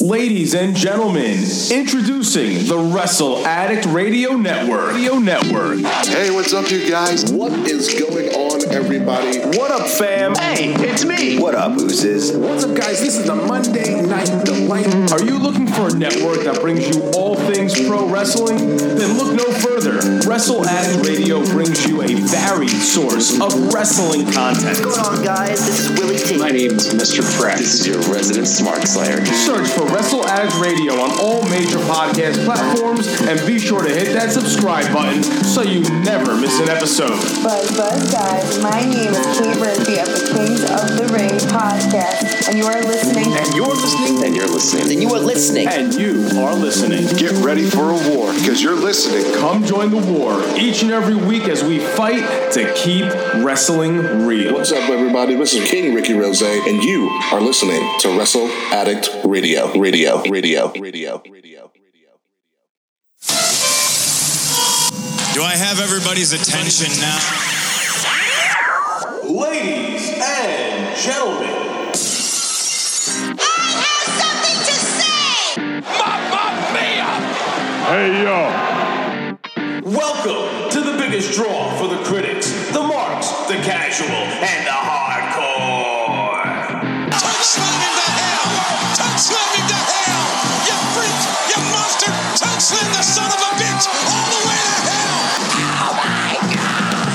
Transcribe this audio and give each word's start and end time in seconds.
Ladies 0.00 0.54
and 0.54 0.76
gentlemen, 0.76 1.42
introducing 1.72 2.68
the 2.68 2.78
Wrestle 2.78 3.44
Addict 3.44 3.84
Radio 3.86 4.36
Network. 4.36 4.92
Radio 4.92 5.18
Network. 5.18 5.80
Hey, 6.06 6.30
what's 6.30 6.52
up, 6.52 6.70
you 6.70 6.88
guys? 6.88 7.32
What 7.32 7.52
is 7.68 7.92
going 7.98 8.28
on, 8.32 8.72
everybody? 8.72 9.40
What 9.58 9.72
up, 9.72 9.88
fam? 9.88 10.36
Hey, 10.36 10.72
it's 10.74 11.04
me. 11.04 11.40
What 11.40 11.56
up, 11.56 11.76
Oozes? 11.78 12.30
What's 12.36 12.62
up, 12.64 12.76
guys? 12.76 13.00
This 13.00 13.18
is 13.18 13.26
the 13.26 13.34
Monday 13.34 14.00
Night 14.02 14.44
Delight. 14.44 14.86
Are 15.10 15.24
you 15.24 15.36
looking 15.36 15.66
for 15.66 15.88
a 15.88 15.94
network 15.94 16.44
that 16.44 16.60
brings 16.60 16.94
you 16.94 17.02
all 17.16 17.34
things 17.34 17.74
pro 17.88 18.08
wrestling? 18.08 18.76
Then 18.76 19.18
look 19.18 19.34
no 19.34 19.52
further. 19.52 19.67
Wrestle 19.78 20.66
Addict 20.66 21.06
Radio 21.06 21.38
brings 21.44 21.86
you 21.86 22.02
a 22.02 22.08
varied 22.08 22.68
source 22.68 23.40
of 23.40 23.72
wrestling 23.72 24.26
content. 24.26 24.84
What's 24.84 24.98
going 24.98 25.18
on, 25.18 25.24
guys? 25.24 25.64
This 25.64 25.78
is 25.86 26.00
Willie 26.00 26.18
T. 26.18 26.36
My 26.36 26.50
name 26.50 26.72
is 26.72 26.92
Mr. 26.92 27.22
Fresh. 27.22 27.58
This 27.58 27.74
is 27.80 27.86
your 27.86 28.00
resident 28.12 28.48
Smart 28.48 28.82
Slayer. 28.88 29.24
Search 29.24 29.68
for 29.68 29.86
Wrestle 29.86 30.26
Addict 30.26 30.58
Radio 30.58 30.94
on 30.94 31.12
all 31.20 31.44
major 31.48 31.78
podcast 31.86 32.44
platforms 32.44 33.06
and 33.22 33.38
be 33.46 33.60
sure 33.60 33.80
to 33.84 33.88
hit 33.88 34.14
that 34.14 34.32
subscribe 34.32 34.92
button 34.92 35.22
so 35.22 35.62
you 35.62 35.82
never 36.02 36.36
miss 36.36 36.58
an 36.58 36.68
episode. 36.70 37.14
Buzz 37.44 37.70
Buzz 37.76 38.12
guys, 38.12 38.58
my 38.60 38.80
name 38.80 39.14
is 39.14 39.38
Kate 39.38 39.58
Murphy 39.60 40.00
of 40.00 40.10
the 40.10 40.26
Kings 40.34 40.62
of 40.66 40.98
the 40.98 41.06
Ring 41.14 41.38
podcast, 41.54 42.48
and 42.48 42.58
you 42.58 42.66
are 42.66 42.82
listening. 42.82 43.32
And 43.32 43.54
you're 43.54 43.68
listening. 43.68 44.24
And 44.24 44.34
you're 44.34 44.48
listening. 44.48 44.90
And 44.90 45.02
you 45.02 45.14
are 45.14 45.20
listening. 45.20 45.68
And 45.68 45.94
you 45.94 46.40
are 46.40 46.54
listening. 46.56 47.06
Get 47.16 47.30
ready 47.44 47.70
for 47.70 47.92
a 47.92 48.10
war 48.10 48.34
because 48.34 48.60
you're 48.60 48.74
listening. 48.74 49.22
Come 49.34 49.67
join 49.68 49.90
the 49.90 50.12
war 50.12 50.42
each 50.56 50.82
and 50.82 50.90
every 50.90 51.14
week 51.14 51.42
as 51.42 51.62
we 51.62 51.78
fight 51.78 52.50
to 52.52 52.72
keep 52.74 53.04
wrestling 53.44 54.26
real. 54.26 54.54
What's 54.54 54.72
up, 54.72 54.88
everybody? 54.88 55.34
This 55.34 55.52
is 55.52 55.68
King 55.68 55.94
Ricky 55.94 56.14
Rose, 56.14 56.40
and 56.40 56.82
you 56.82 57.08
are 57.32 57.40
listening 57.40 57.86
to 58.00 58.16
Wrestle 58.16 58.48
Addict 58.72 59.10
Radio. 59.24 59.70
Radio. 59.78 60.22
Radio. 60.22 60.72
Radio. 60.72 60.72
Radio. 60.80 61.22
radio. 61.30 61.70
Do 65.34 65.42
I 65.42 65.54
have 65.54 65.80
everybody's 65.80 66.32
attention 66.32 66.88
now? 67.02 67.18
Ladies 69.30 70.08
and 70.18 70.96
gentlemen, 70.96 71.44
I 73.38 73.52
have 73.84 74.08
something 74.16 74.58
to 74.64 74.72
say! 74.72 75.80
Mama! 75.98 76.48
Hey 77.88 78.22
yo, 78.22 78.67
welcome 79.98 80.70
to 80.70 80.80
the 80.80 80.96
biggest 80.96 81.34
draw 81.34 81.74
for 81.74 81.88
the 81.88 81.98
critics, 82.04 82.54
the 82.70 82.80
marks, 82.80 83.32
the 83.50 83.58
casual, 83.66 84.06
and 84.06 84.62
the 84.62 84.70
hardcore. 84.70 86.38
Slam 87.42 87.66
him 87.82 87.94
to 87.98 88.06
hell! 88.14 88.46
Touch 88.94 89.18
slam 89.18 89.50
him 89.58 89.66
to 89.66 89.74
hell! 89.74 90.22
You 90.70 90.76
freak! 90.94 91.18
You 91.50 91.58
monster! 91.74 92.14
Touch 92.38 92.62
slam 92.62 92.86
the 92.94 93.02
son 93.02 93.26
of 93.26 93.42
a 93.42 93.50
bitch 93.58 93.90
all 94.06 94.30
the 94.30 94.40
way 94.46 94.60
to 94.62 94.78
hell! 94.86 95.18
Oh 95.82 95.98
my 95.98 96.38
God! 96.54 97.10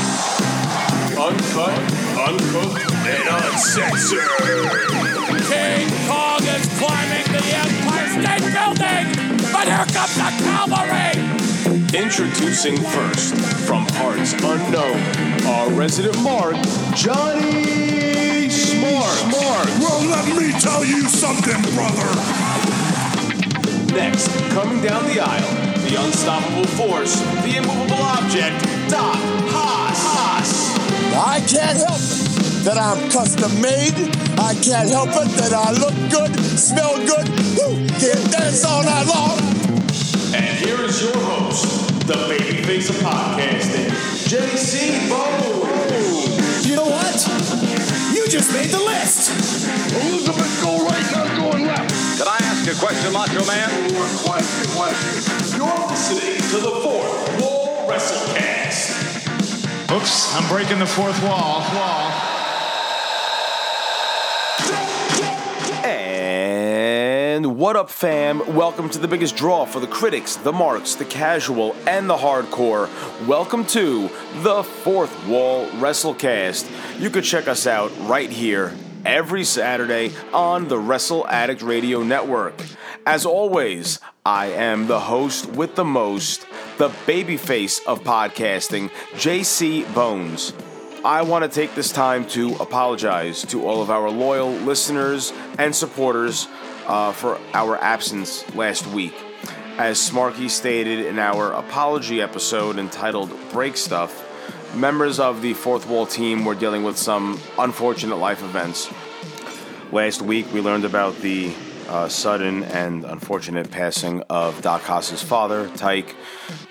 Uncut, 1.23 1.79
uncooked, 2.19 2.83
and 3.07 3.25
uncensored. 3.31 4.27
King 5.47 5.87
Kong 6.03 6.43
is 6.43 6.67
climbing 6.75 7.27
the 7.31 7.43
Empire 7.63 8.11
State 8.11 8.43
Building, 8.51 9.07
but 9.53 9.71
here 9.71 9.87
comes 9.87 10.15
the 10.19 10.27
cavalry! 10.43 11.32
Introducing 11.93 12.75
first, 12.75 13.35
from 13.67 13.85
parts 13.85 14.33
unknown, 14.33 14.97
our 15.45 15.69
resident 15.73 16.19
mark, 16.23 16.55
Johnny 16.95 18.49
Smart. 18.49 19.13
Smart. 19.13 19.67
Well, 19.77 20.01
let 20.09 20.25
me 20.35 20.51
tell 20.59 20.83
you 20.83 21.03
something, 21.03 21.61
brother. 21.75 22.09
Next, 23.93 24.27
coming 24.49 24.81
down 24.81 25.05
the 25.05 25.19
aisle, 25.19 25.53
the 25.85 26.03
unstoppable 26.03 26.65
force, 26.65 27.19
the 27.43 27.57
immovable 27.57 28.01
object, 28.01 28.59
Doc 28.89 29.15
Haas. 29.53 29.99
Haas. 30.01 31.13
I 31.13 31.41
can't 31.41 31.77
help 31.77 32.01
it 32.01 32.63
that 32.65 32.77
I'm 32.79 33.11
custom 33.11 33.61
made. 33.61 33.93
I 34.39 34.55
can't 34.55 34.89
help 34.89 35.09
it 35.09 35.29
that 35.37 35.53
I 35.53 35.71
look 35.73 35.93
good, 36.09 36.33
smell 36.57 36.97
good, 37.05 37.29
woo, 37.55 37.85
can 37.99 38.31
dance 38.31 38.65
all 38.65 38.83
night 38.83 39.05
long. 39.05 39.62
And 40.33 40.43
here 40.45 40.81
is 40.81 40.99
your 41.01 41.15
host, 41.15 41.87
the 42.07 42.13
babyface 42.25 42.89
of 42.89 42.95
podcasting, 42.97 43.85
JC 44.25 45.07
Bone. 45.07 45.61
You 46.65 46.75
know 46.75 46.89
what? 46.89 47.13
You 48.15 48.27
just 48.27 48.51
made 48.51 48.71
the 48.71 48.79
list. 48.79 49.29
Elizabeth, 49.93 50.59
go 50.63 50.83
right, 50.87 51.11
not 51.11 51.27
going 51.37 51.67
left. 51.67 52.17
Could 52.17 52.27
I 52.27 52.37
ask 52.41 52.65
a 52.67 52.73
question, 52.79 53.13
Macho 53.13 53.45
Man? 53.45 53.69
Question, 54.25 54.71
question. 54.73 55.21
You're 55.55 55.87
listening 55.87 56.41
to 56.49 56.57
the 56.65 56.81
fourth 56.81 57.39
Wall 57.39 57.87
WrestleCast. 57.87 59.91
Oops, 59.95 60.33
I'm 60.35 60.47
breaking 60.49 60.79
the 60.79 60.87
fourth 60.87 61.21
wall. 61.21 61.61
Wall. 61.75 62.32
What 67.53 67.75
up, 67.75 67.87
fam? 67.87 68.55
Welcome 68.55 68.89
to 68.89 68.97
the 68.97 69.07
biggest 69.07 69.35
draw 69.35 69.65
for 69.65 69.79
the 69.79 69.85
critics, 69.85 70.37
the 70.37 70.51
marks, 70.51 70.95
the 70.95 71.05
casual, 71.05 71.75
and 71.85 72.09
the 72.09 72.15
hardcore. 72.15 72.89
Welcome 73.27 73.63
to 73.67 74.09
the 74.41 74.63
Fourth 74.63 75.27
Wall 75.27 75.67
WrestleCast. 75.67 76.99
You 76.99 77.11
could 77.11 77.23
check 77.23 77.47
us 77.47 77.67
out 77.67 77.91
right 77.99 78.31
here 78.31 78.73
every 79.05 79.43
Saturday 79.43 80.13
on 80.33 80.67
the 80.67 80.79
Wrestle 80.79 81.27
Addict 81.27 81.61
Radio 81.61 82.01
Network. 82.01 82.55
As 83.05 83.23
always, 83.23 83.99
I 84.25 84.47
am 84.47 84.87
the 84.87 85.01
host 85.01 85.45
with 85.51 85.75
the 85.75 85.85
most, 85.85 86.47
the 86.79 86.89
babyface 87.05 87.85
of 87.85 88.03
podcasting, 88.03 88.89
JC 89.11 89.93
Bones. 89.93 90.53
I 91.05 91.21
want 91.21 91.43
to 91.43 91.49
take 91.49 91.75
this 91.75 91.91
time 91.91 92.25
to 92.29 92.55
apologize 92.55 93.43
to 93.47 93.67
all 93.67 93.81
of 93.81 93.91
our 93.91 94.09
loyal 94.09 94.49
listeners 94.49 95.33
and 95.59 95.75
supporters 95.75 96.47
uh, 96.87 97.11
for 97.11 97.39
our 97.53 97.77
absence 97.77 98.43
last 98.55 98.87
week. 98.87 99.13
As 99.77 99.97
Smarky 99.97 100.49
stated 100.49 101.05
in 101.05 101.17
our 101.17 101.51
apology 101.51 102.21
episode 102.21 102.77
entitled 102.77 103.31
Break 103.51 103.75
Stuff, 103.75 104.23
members 104.75 105.19
of 105.19 105.41
the 105.41 105.53
Fourth 105.53 105.87
Wall 105.87 106.05
team 106.05 106.45
were 106.45 106.55
dealing 106.55 106.83
with 106.83 106.97
some 106.97 107.39
unfortunate 107.57 108.17
life 108.17 108.43
events. 108.43 108.91
Last 109.91 110.21
week, 110.21 110.51
we 110.53 110.61
learned 110.61 110.85
about 110.85 111.15
the 111.17 111.53
uh, 111.87 112.07
sudden 112.07 112.63
and 112.63 113.03
unfortunate 113.03 113.69
passing 113.69 114.21
of 114.29 114.61
Doc 114.61 114.81
Haas's 114.81 115.21
father, 115.21 115.67
Tyke. 115.75 116.15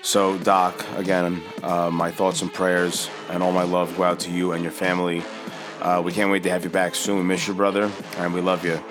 So, 0.01 0.37
Doc, 0.39 0.85
again, 0.95 1.41
uh, 1.61 1.89
my 1.89 2.11
thoughts 2.11 2.41
and 2.41 2.53
prayers 2.53 3.09
and 3.29 3.43
all 3.43 3.51
my 3.51 3.63
love 3.63 3.95
go 3.95 4.03
out 4.03 4.19
to 4.21 4.31
you 4.31 4.51
and 4.51 4.63
your 4.63 4.71
family. 4.71 5.23
Uh, 5.81 6.01
we 6.03 6.11
can't 6.11 6.31
wait 6.31 6.43
to 6.43 6.49
have 6.49 6.63
you 6.63 6.69
back 6.69 6.95
soon. 6.95 7.17
We 7.17 7.23
miss 7.23 7.47
you, 7.47 7.53
brother, 7.53 7.91
and 8.17 8.33
we 8.33 8.41
love 8.41 8.65
you. 8.65 8.81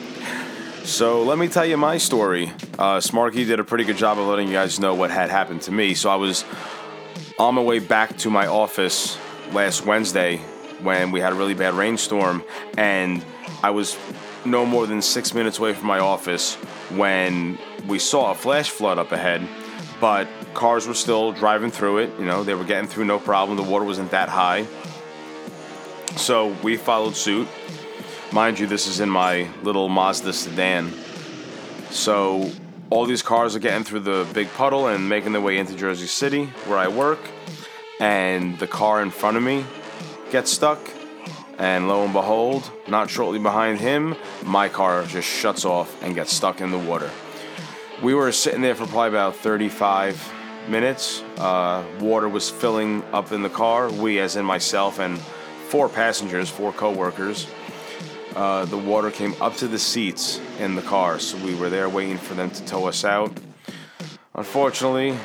So 0.84 1.22
let 1.22 1.38
me 1.38 1.48
tell 1.48 1.64
you 1.64 1.76
my 1.76 1.96
story. 1.96 2.50
Uh, 2.78 2.98
Smarky 2.98 3.46
did 3.46 3.60
a 3.60 3.64
pretty 3.64 3.84
good 3.84 3.96
job 3.96 4.18
of 4.18 4.26
letting 4.26 4.48
you 4.48 4.54
guys 4.54 4.80
know 4.80 4.94
what 4.94 5.10
had 5.10 5.30
happened 5.30 5.62
to 5.62 5.72
me. 5.72 5.94
So 5.94 6.10
I 6.10 6.16
was 6.16 6.44
on 7.38 7.54
my 7.54 7.62
way 7.62 7.78
back 7.78 8.18
to 8.18 8.30
my 8.30 8.48
office 8.48 9.16
last 9.52 9.86
Wednesday 9.86 10.38
when 10.82 11.10
we 11.10 11.20
had 11.20 11.32
a 11.32 11.36
really 11.36 11.54
bad 11.54 11.74
rainstorm, 11.74 12.42
and 12.76 13.24
I 13.62 13.70
was 13.70 13.96
no 14.44 14.66
more 14.66 14.86
than 14.86 15.02
six 15.02 15.34
minutes 15.34 15.58
away 15.58 15.74
from 15.74 15.86
my 15.86 15.98
office 15.98 16.54
when 16.90 17.58
we 17.86 17.98
saw 17.98 18.30
a 18.30 18.34
flash 18.34 18.70
flood 18.70 18.98
up 18.98 19.12
ahead. 19.12 19.46
But 20.00 20.28
cars 20.54 20.86
were 20.86 20.94
still 20.94 21.32
driving 21.32 21.70
through 21.70 21.98
it. 21.98 22.10
You 22.18 22.24
know, 22.24 22.42
they 22.42 22.54
were 22.54 22.64
getting 22.64 22.88
through 22.88 23.04
no 23.04 23.18
problem. 23.18 23.56
The 23.56 23.62
water 23.62 23.84
wasn't 23.84 24.10
that 24.10 24.28
high. 24.28 24.66
So 26.16 26.56
we 26.62 26.76
followed 26.76 27.14
suit. 27.14 27.48
Mind 28.32 28.58
you, 28.58 28.66
this 28.66 28.86
is 28.86 29.00
in 29.00 29.08
my 29.08 29.48
little 29.62 29.88
Mazda 29.88 30.32
sedan. 30.32 30.92
So 31.90 32.50
all 32.90 33.06
these 33.06 33.22
cars 33.22 33.54
are 33.54 33.60
getting 33.60 33.84
through 33.84 34.00
the 34.00 34.26
big 34.32 34.50
puddle 34.54 34.88
and 34.88 35.08
making 35.08 35.32
their 35.32 35.40
way 35.40 35.58
into 35.58 35.76
Jersey 35.76 36.06
City, 36.06 36.46
where 36.66 36.78
I 36.78 36.88
work. 36.88 37.20
And 38.00 38.58
the 38.58 38.66
car 38.66 39.02
in 39.02 39.10
front 39.10 39.36
of 39.36 39.42
me 39.42 39.64
gets 40.30 40.50
stuck. 40.50 40.80
And 41.58 41.88
lo 41.88 42.04
and 42.04 42.12
behold, 42.12 42.70
not 42.88 43.10
shortly 43.10 43.38
behind 43.38 43.78
him, 43.78 44.16
my 44.44 44.68
car 44.68 45.04
just 45.04 45.28
shuts 45.28 45.64
off 45.64 46.02
and 46.02 46.14
gets 46.14 46.34
stuck 46.34 46.60
in 46.60 46.70
the 46.70 46.78
water. 46.78 47.10
We 48.02 48.14
were 48.14 48.32
sitting 48.32 48.62
there 48.62 48.74
for 48.74 48.86
probably 48.86 49.10
about 49.10 49.36
35 49.36 50.32
minutes. 50.68 51.22
Uh, 51.38 51.84
water 52.00 52.28
was 52.28 52.50
filling 52.50 53.02
up 53.12 53.32
in 53.32 53.42
the 53.42 53.50
car. 53.50 53.90
We, 53.90 54.18
as 54.18 54.36
in 54.36 54.44
myself 54.44 54.98
and 54.98 55.18
four 55.68 55.88
passengers, 55.88 56.48
four 56.50 56.72
co-workers. 56.72 57.46
uh, 58.34 58.64
the 58.64 58.78
water 58.78 59.10
came 59.10 59.34
up 59.40 59.56
to 59.56 59.68
the 59.68 59.78
seats 59.78 60.40
in 60.58 60.74
the 60.74 60.82
car, 60.82 61.18
so 61.18 61.36
we 61.44 61.54
were 61.54 61.68
there 61.68 61.88
waiting 61.88 62.18
for 62.18 62.34
them 62.34 62.50
to 62.50 62.64
tow 62.64 62.86
us 62.86 63.04
out. 63.04 63.32
Unfortunately, 64.34 65.16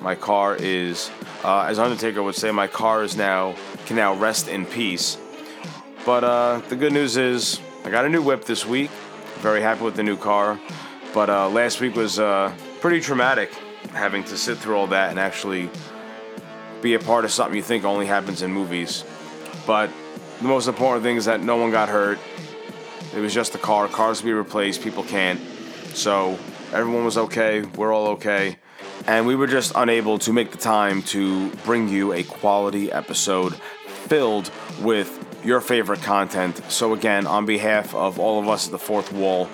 my 0.00 0.14
car 0.14 0.56
is, 0.56 1.10
uh, 1.42 1.62
as 1.62 1.78
Undertaker 1.78 2.22
would 2.22 2.36
say, 2.36 2.52
my 2.52 2.68
car 2.68 3.02
is 3.02 3.16
now 3.16 3.56
can 3.86 3.96
now 3.96 4.14
rest 4.14 4.48
in 4.48 4.66
peace. 4.66 5.16
But 6.04 6.24
uh, 6.24 6.62
the 6.68 6.76
good 6.76 6.92
news 6.92 7.16
is 7.16 7.60
I 7.84 7.90
got 7.90 8.04
a 8.04 8.08
new 8.08 8.22
whip 8.22 8.44
this 8.44 8.64
week. 8.64 8.90
Very 9.38 9.60
happy 9.60 9.84
with 9.84 9.94
the 9.96 10.02
new 10.02 10.16
car. 10.16 10.58
But 11.14 11.30
uh, 11.30 11.48
last 11.48 11.80
week 11.80 11.94
was 11.94 12.18
uh, 12.18 12.54
pretty 12.80 13.00
traumatic, 13.00 13.52
having 13.92 14.24
to 14.24 14.36
sit 14.36 14.58
through 14.58 14.76
all 14.76 14.86
that 14.88 15.10
and 15.10 15.18
actually 15.18 15.70
be 16.82 16.94
a 16.94 16.98
part 16.98 17.24
of 17.24 17.30
something 17.30 17.56
you 17.56 17.62
think 17.62 17.84
only 17.84 18.06
happens 18.06 18.42
in 18.42 18.52
movies. 18.52 19.04
But 19.66 19.90
the 20.40 20.48
most 20.48 20.68
important 20.68 21.02
thing 21.02 21.16
is 21.16 21.24
that 21.24 21.42
no 21.42 21.56
one 21.56 21.70
got 21.70 21.88
hurt. 21.88 22.18
It 23.14 23.20
was 23.20 23.34
just 23.34 23.52
the 23.52 23.58
car. 23.58 23.88
Cars 23.88 24.22
be 24.22 24.32
replaced. 24.32 24.82
People 24.82 25.02
can't. 25.02 25.40
So 25.94 26.38
everyone 26.72 27.04
was 27.04 27.16
okay. 27.18 27.62
We're 27.62 27.92
all 27.92 28.08
okay. 28.08 28.58
And 29.06 29.26
we 29.26 29.34
were 29.34 29.46
just 29.46 29.72
unable 29.74 30.18
to 30.20 30.32
make 30.32 30.50
the 30.50 30.58
time 30.58 31.02
to 31.04 31.50
bring 31.64 31.88
you 31.88 32.12
a 32.12 32.22
quality 32.22 32.92
episode 32.92 33.54
filled 33.54 34.50
with 34.80 35.27
your 35.44 35.60
favorite 35.60 36.02
content. 36.02 36.60
So, 36.70 36.92
again, 36.94 37.26
on 37.26 37.46
behalf 37.46 37.94
of 37.94 38.18
all 38.18 38.40
of 38.40 38.48
us 38.48 38.66
at 38.66 38.72
the 38.72 38.78
Fourth 38.78 39.12
Wall, 39.12 39.48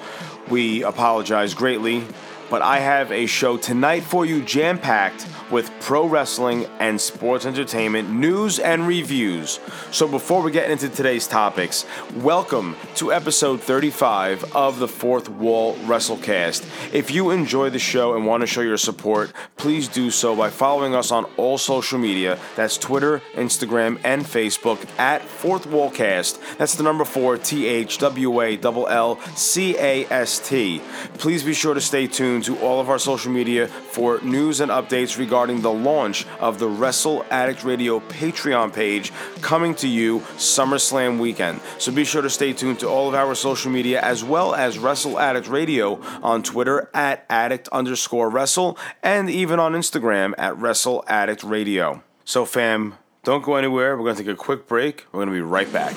we 0.49 0.83
apologize 0.83 1.55
greatly. 1.55 2.05
But 2.51 2.63
I 2.63 2.79
have 2.79 3.11
a 3.11 3.27
show 3.27 3.57
tonight 3.57 4.05
for 4.05 4.27
you 4.27 4.43
jam 4.43 4.79
packed 4.79 5.27
with 5.51 5.71
pro 5.81 6.07
wrestling 6.07 6.67
and 6.79 7.01
sports 7.01 7.47
entertainment 7.47 8.11
news 8.11 8.59
and 8.59 8.87
reviews. 8.87 9.61
So 9.91 10.07
before 10.07 10.43
we 10.43 10.51
get 10.51 10.71
into 10.71 10.89
today's 10.89 11.27
topics, 11.27 11.87
welcome 12.17 12.77
to 12.97 13.13
episode 13.13 13.61
35 13.61 14.55
of 14.57 14.79
the 14.79 14.89
Fourth 14.89 15.29
Wall 15.29 15.75
WrestleCast. 15.77 16.93
If 16.93 17.11
you 17.11 17.31
enjoy 17.31 17.71
the 17.71 17.79
show 17.79 18.15
and 18.15 18.27
want 18.27 18.43
to 18.43 18.47
show 18.47 18.61
your 18.61 18.77
support, 18.77 19.33
please 19.57 19.89
do 19.89 20.11
so 20.11 20.37
by 20.37 20.51
following 20.51 20.95
us 20.95 21.11
on 21.11 21.25
all 21.37 21.57
social 21.59 21.99
media. 21.99 22.39
That's 22.57 22.77
Twitter, 22.77 23.23
Instagram, 23.35 24.01
and 24.05 24.23
Facebook 24.23 24.87
at 24.99 25.23
Fourth 25.23 25.67
Wall 25.67 25.91
Cast. 25.91 26.41
That's 26.59 26.75
the 26.75 26.83
number 26.83 27.05
four 27.05 27.39
T 27.39 27.67
H 27.67 27.99
W 27.99 28.41
A 28.43 28.59
L 28.61 28.87
L 28.87 29.21
C 29.35 29.77
A 29.79 30.07
S 30.07 30.47
T. 30.47 30.83
Please 31.19 31.43
be 31.43 31.55
sure 31.55 31.75
to 31.75 31.81
stay 31.81 32.07
tuned 32.07 32.34
to 32.43 32.59
all 32.59 32.81
of 32.81 32.89
our 32.89 32.99
social 32.99 33.33
media 33.33 33.69
for 33.69 34.21
news 34.23 34.61
and 34.61 34.71
updates 34.71 35.19
regarding 35.19 35.61
the 35.61 35.73
launch 35.73 36.27
of 36.41 36.59
the 36.59 36.69
Wrestle 36.69 37.25
Addict 37.31 37.65
Radio 37.65 38.01
Patreon 38.01 38.73
page 38.73 39.13
coming 39.41 39.75
to 39.77 39.89
you 39.89 40.21
SummerSlam 40.37 41.19
weekend. 41.19 41.61
So 41.79 41.93
be 41.93 42.05
sure 42.05 42.23
to 42.23 42.31
stay 42.31 42.53
tuned 42.53 42.81
to 42.81 42.89
all 42.89 43.09
of 43.09 43.15
our 43.15 43.35
social 43.35 43.71
media 43.71 44.01
as 44.01 44.23
well 44.25 44.55
as 44.55 44.79
Wrestle 44.79 45.19
Addict 45.19 45.49
Radio 45.49 46.01
on 46.23 46.43
Twitter 46.43 46.91
at 46.95 47.25
addict 47.29 47.69
underscore 47.69 48.29
wrestle 48.31 48.79
and 49.03 49.29
even 49.31 49.59
on 49.59 49.73
Instagram 49.73 50.35
at 50.39 50.57
Wrestle 50.59 51.05
Addict 51.07 51.43
Radio. 51.45 52.03
So, 52.25 52.45
fam, 52.45 52.95
don't 53.23 53.45
go 53.45 53.57
anywhere. 53.57 53.97
We're 53.97 54.05
going 54.05 54.17
to 54.17 54.23
take 54.23 54.33
a 54.33 54.37
quick 54.37 54.67
break. 54.67 55.07
We're 55.13 55.25
going 55.25 55.29
to 55.29 55.35
be 55.35 55.41
right 55.41 55.71
back. 55.73 55.95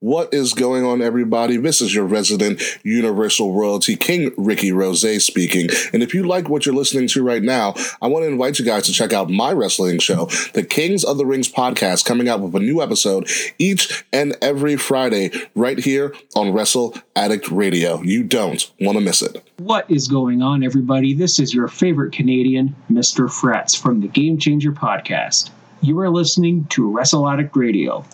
What 0.00 0.32
is 0.32 0.54
going 0.54 0.84
on, 0.84 1.02
everybody? 1.02 1.56
This 1.56 1.80
is 1.80 1.92
your 1.92 2.04
resident 2.04 2.62
Universal 2.84 3.52
Royalty 3.52 3.96
King, 3.96 4.30
Ricky 4.36 4.70
Rose 4.70 5.24
speaking. 5.24 5.70
And 5.92 6.04
if 6.04 6.14
you 6.14 6.22
like 6.22 6.48
what 6.48 6.64
you're 6.64 6.74
listening 6.76 7.08
to 7.08 7.24
right 7.24 7.42
now, 7.42 7.74
I 8.00 8.06
want 8.06 8.22
to 8.22 8.28
invite 8.28 8.60
you 8.60 8.64
guys 8.64 8.84
to 8.84 8.92
check 8.92 9.12
out 9.12 9.28
my 9.28 9.50
wrestling 9.50 9.98
show, 9.98 10.26
the 10.54 10.62
Kings 10.62 11.02
of 11.02 11.18
the 11.18 11.26
Rings 11.26 11.50
podcast, 11.50 12.04
coming 12.04 12.28
out 12.28 12.38
with 12.38 12.54
a 12.54 12.60
new 12.60 12.80
episode 12.80 13.28
each 13.58 14.04
and 14.12 14.36
every 14.40 14.76
Friday 14.76 15.32
right 15.56 15.80
here 15.80 16.14
on 16.36 16.52
Wrestle 16.52 16.94
Addict 17.16 17.50
Radio. 17.50 18.00
You 18.00 18.22
don't 18.22 18.70
want 18.80 18.98
to 18.98 19.04
miss 19.04 19.20
it. 19.20 19.42
What 19.56 19.90
is 19.90 20.06
going 20.06 20.42
on, 20.42 20.62
everybody? 20.62 21.12
This 21.12 21.40
is 21.40 21.52
your 21.52 21.66
favorite 21.66 22.12
Canadian, 22.12 22.76
Mr. 22.88 23.28
Frets 23.28 23.74
from 23.74 24.00
the 24.00 24.06
Game 24.06 24.38
Changer 24.38 24.70
podcast. 24.70 25.50
You 25.80 25.98
are 25.98 26.08
listening 26.08 26.66
to 26.66 26.88
Wrestle 26.88 27.28
Addict 27.28 27.56
Radio. 27.56 28.04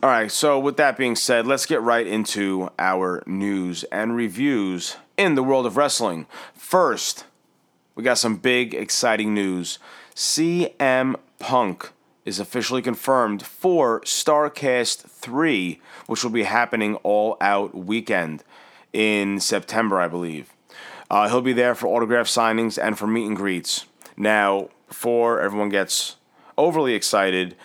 All 0.00 0.10
right, 0.10 0.30
so 0.30 0.60
with 0.60 0.76
that 0.76 0.96
being 0.96 1.16
said, 1.16 1.44
let's 1.44 1.66
get 1.66 1.82
right 1.82 2.06
into 2.06 2.70
our 2.78 3.20
news 3.26 3.82
and 3.90 4.14
reviews 4.14 4.96
in 5.16 5.34
the 5.34 5.42
world 5.42 5.66
of 5.66 5.76
wrestling. 5.76 6.28
First, 6.54 7.24
we 7.96 8.04
got 8.04 8.18
some 8.18 8.36
big, 8.36 8.74
exciting 8.74 9.34
news. 9.34 9.80
CM 10.14 11.16
Punk 11.40 11.90
is 12.24 12.38
officially 12.38 12.80
confirmed 12.80 13.44
for 13.44 14.00
Starrcast 14.02 15.00
3, 15.00 15.80
which 16.06 16.22
will 16.22 16.30
be 16.30 16.44
happening 16.44 16.94
all 17.02 17.36
out 17.40 17.74
weekend 17.74 18.44
in 18.92 19.40
September, 19.40 19.98
I 19.98 20.06
believe. 20.06 20.52
Uh, 21.10 21.28
he'll 21.28 21.40
be 21.40 21.52
there 21.52 21.74
for 21.74 21.88
autograph 21.88 22.28
signings 22.28 22.80
and 22.80 22.96
for 22.96 23.08
meet 23.08 23.26
and 23.26 23.36
greets. 23.36 23.86
Now, 24.16 24.68
before 24.86 25.40
everyone 25.40 25.70
gets 25.70 26.14
overly 26.56 26.94
excited, 26.94 27.56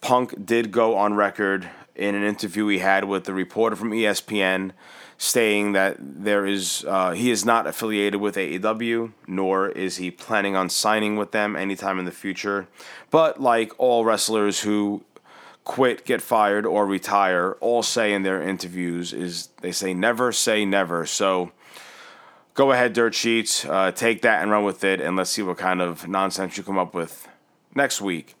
Punk 0.00 0.44
did 0.44 0.70
go 0.70 0.94
on 0.96 1.14
record 1.14 1.68
in 1.98 2.14
an 2.14 2.22
interview 2.22 2.66
he 2.68 2.78
had 2.78 3.04
with 3.04 3.24
the 3.24 3.34
reporter 3.34 3.76
from 3.76 3.90
ESPN, 3.90 4.72
stating 5.18 5.72
that 5.72 5.96
there 5.98 6.46
is 6.46 6.84
uh, 6.88 7.10
he 7.10 7.30
is 7.30 7.44
not 7.44 7.66
affiliated 7.66 8.20
with 8.20 8.36
AEW, 8.36 9.12
nor 9.26 9.68
is 9.68 9.96
he 9.96 10.10
planning 10.10 10.54
on 10.54 10.68
signing 10.68 11.16
with 11.16 11.32
them 11.32 11.56
anytime 11.56 11.98
in 11.98 12.04
the 12.04 12.12
future. 12.12 12.68
But 13.10 13.40
like 13.40 13.72
all 13.78 14.04
wrestlers 14.04 14.60
who 14.60 15.04
quit, 15.64 16.06
get 16.06 16.22
fired, 16.22 16.64
or 16.64 16.86
retire, 16.86 17.52
all 17.60 17.82
say 17.82 18.12
in 18.12 18.22
their 18.22 18.40
interviews 18.40 19.12
is 19.12 19.48
they 19.60 19.72
say 19.72 19.92
never 19.92 20.32
say 20.32 20.64
never. 20.64 21.04
So 21.04 21.52
go 22.54 22.72
ahead, 22.72 22.92
dirt 22.92 23.14
sheets, 23.14 23.64
uh, 23.66 23.92
take 23.92 24.22
that 24.22 24.40
and 24.40 24.50
run 24.50 24.64
with 24.64 24.82
it, 24.82 25.00
and 25.00 25.16
let's 25.16 25.30
see 25.30 25.42
what 25.42 25.58
kind 25.58 25.82
of 25.82 26.08
nonsense 26.08 26.56
you 26.56 26.62
come 26.62 26.78
up 26.78 26.94
with 26.94 27.28
next 27.74 28.00
week. 28.00 28.34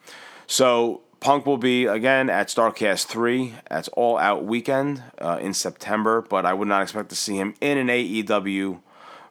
So 0.46 1.02
Punk 1.20 1.46
will 1.46 1.58
be 1.58 1.86
again 1.86 2.30
at 2.30 2.48
Starrcast 2.48 3.06
3. 3.06 3.54
That's 3.68 3.88
all 3.88 4.18
out 4.18 4.44
weekend 4.44 5.02
uh, 5.20 5.38
in 5.40 5.52
September, 5.52 6.22
but 6.22 6.46
I 6.46 6.54
would 6.54 6.68
not 6.68 6.82
expect 6.82 7.08
to 7.08 7.16
see 7.16 7.36
him 7.36 7.54
in 7.60 7.76
an 7.76 7.88
AEW 7.88 8.80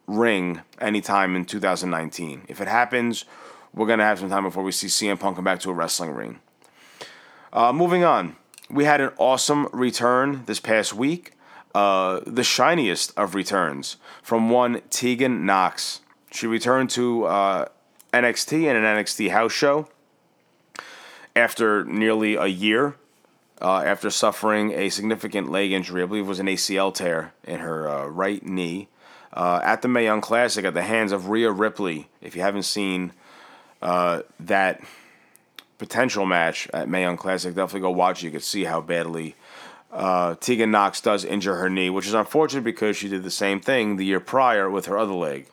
ring 0.06 0.60
anytime 0.80 1.34
in 1.34 1.46
2019. 1.46 2.42
If 2.46 2.60
it 2.60 2.68
happens, 2.68 3.24
we're 3.74 3.86
going 3.86 4.00
to 4.00 4.04
have 4.04 4.18
some 4.18 4.28
time 4.28 4.44
before 4.44 4.62
we 4.62 4.72
see 4.72 4.86
CM 4.86 5.18
Punk 5.18 5.36
come 5.36 5.44
back 5.44 5.60
to 5.60 5.70
a 5.70 5.74
wrestling 5.74 6.10
ring. 6.10 6.40
Uh, 7.52 7.72
moving 7.72 8.04
on, 8.04 8.36
we 8.70 8.84
had 8.84 9.00
an 9.00 9.12
awesome 9.16 9.66
return 9.72 10.44
this 10.44 10.60
past 10.60 10.92
week. 10.92 11.32
Uh, 11.74 12.20
the 12.26 12.44
shiniest 12.44 13.12
of 13.16 13.34
returns 13.34 13.96
from 14.22 14.50
one 14.50 14.82
Tegan 14.90 15.46
Nox. 15.46 16.00
She 16.32 16.46
returned 16.46 16.90
to 16.90 17.24
uh, 17.24 17.66
NXT 18.12 18.64
in 18.64 18.76
an 18.76 18.82
NXT 18.82 19.30
house 19.30 19.52
show 19.52 19.88
after 21.38 21.84
nearly 21.84 22.34
a 22.34 22.46
year 22.46 22.96
uh, 23.60 23.78
after 23.78 24.10
suffering 24.10 24.72
a 24.72 24.88
significant 24.88 25.50
leg 25.50 25.72
injury. 25.72 26.02
I 26.02 26.06
believe 26.06 26.24
it 26.24 26.28
was 26.28 26.40
an 26.40 26.46
ACL 26.46 26.94
tear 26.94 27.32
in 27.44 27.60
her 27.60 27.88
uh, 27.88 28.06
right 28.06 28.44
knee 28.44 28.88
uh, 29.32 29.60
at 29.62 29.82
the 29.82 29.88
Mae 29.88 30.04
Young 30.04 30.20
Classic 30.20 30.64
at 30.64 30.74
the 30.74 30.82
hands 30.82 31.12
of 31.12 31.28
Rhea 31.28 31.50
Ripley. 31.50 32.08
If 32.20 32.36
you 32.36 32.42
haven't 32.42 32.64
seen 32.64 33.12
uh, 33.82 34.22
that 34.40 34.80
potential 35.78 36.26
match 36.26 36.68
at 36.72 36.88
Mae 36.88 37.02
Young 37.02 37.16
Classic, 37.16 37.54
definitely 37.54 37.80
go 37.80 37.90
watch 37.90 38.22
it. 38.22 38.26
You 38.26 38.32
can 38.32 38.40
see 38.40 38.64
how 38.64 38.80
badly 38.80 39.34
uh, 39.92 40.34
Tegan 40.36 40.70
Nox 40.70 41.00
does 41.00 41.24
injure 41.24 41.56
her 41.56 41.70
knee, 41.70 41.90
which 41.90 42.06
is 42.06 42.14
unfortunate 42.14 42.64
because 42.64 42.96
she 42.96 43.08
did 43.08 43.22
the 43.22 43.30
same 43.30 43.60
thing 43.60 43.96
the 43.96 44.04
year 44.04 44.20
prior 44.20 44.70
with 44.70 44.86
her 44.86 44.98
other 44.98 45.14
leg. 45.14 45.46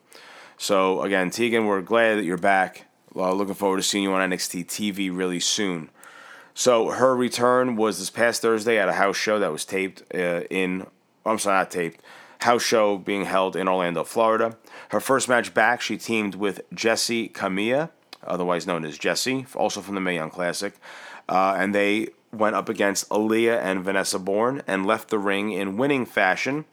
So, 0.58 1.02
again, 1.02 1.32
Tegan, 1.32 1.66
we're 1.66 1.82
glad 1.82 2.16
that 2.16 2.24
you're 2.24 2.38
back. 2.38 2.86
Uh, 3.16 3.34
looking 3.34 3.54
forward 3.54 3.78
to 3.78 3.84
seeing 3.84 4.04
you 4.04 4.14
on 4.14 4.30
NXT 4.30 4.66
TV 4.66 5.16
really 5.16 5.40
soon. 5.40 5.90
So 6.54 6.90
her 6.90 7.16
return 7.16 7.76
was 7.76 8.00
this 8.00 8.10
past 8.10 8.42
Thursday 8.42 8.78
at 8.78 8.90
a 8.90 8.94
house 8.94 9.18
show 9.18 9.40
that 9.40 9.52
was 9.52 9.66
taped 9.66 10.04
uh, 10.14 10.42
in. 10.50 10.86
I'm 11.26 11.40
sorry, 11.40 11.58
not 11.58 11.72
taped. 11.72 12.02
House 12.40 12.64
show 12.64 12.98
being 12.98 13.26
held 13.26 13.56
in 13.56 13.68
Orlando, 13.68 14.04
Florida. 14.04 14.58
Her 14.90 15.00
first 15.00 15.28
match 15.28 15.54
back, 15.54 15.82
she 15.82 15.98
teamed 15.98 16.36
with 16.36 16.62
Jessi 16.74 17.32
Kamea, 17.32 17.90
otherwise 18.26 18.68
known 18.68 18.86
as 18.86 18.98
Jesse, 18.98 19.46
also 19.56 19.82
from 19.82 19.96
the 19.96 20.02
Mae 20.02 20.16
Young 20.16 20.30
Classic, 20.30 20.74
uh, 21.28 21.56
and 21.58 21.74
they 21.74 22.10
went 22.32 22.56
up 22.56 22.70
against 22.70 23.10
Aliyah 23.10 23.60
and 23.62 23.84
Vanessa 23.84 24.20
Borne 24.20 24.62
and 24.68 24.86
left 24.86 25.10
the 25.10 25.20
ring 25.20 25.52
in 25.52 25.78
winning 25.78 26.06
fashion. 26.06 26.66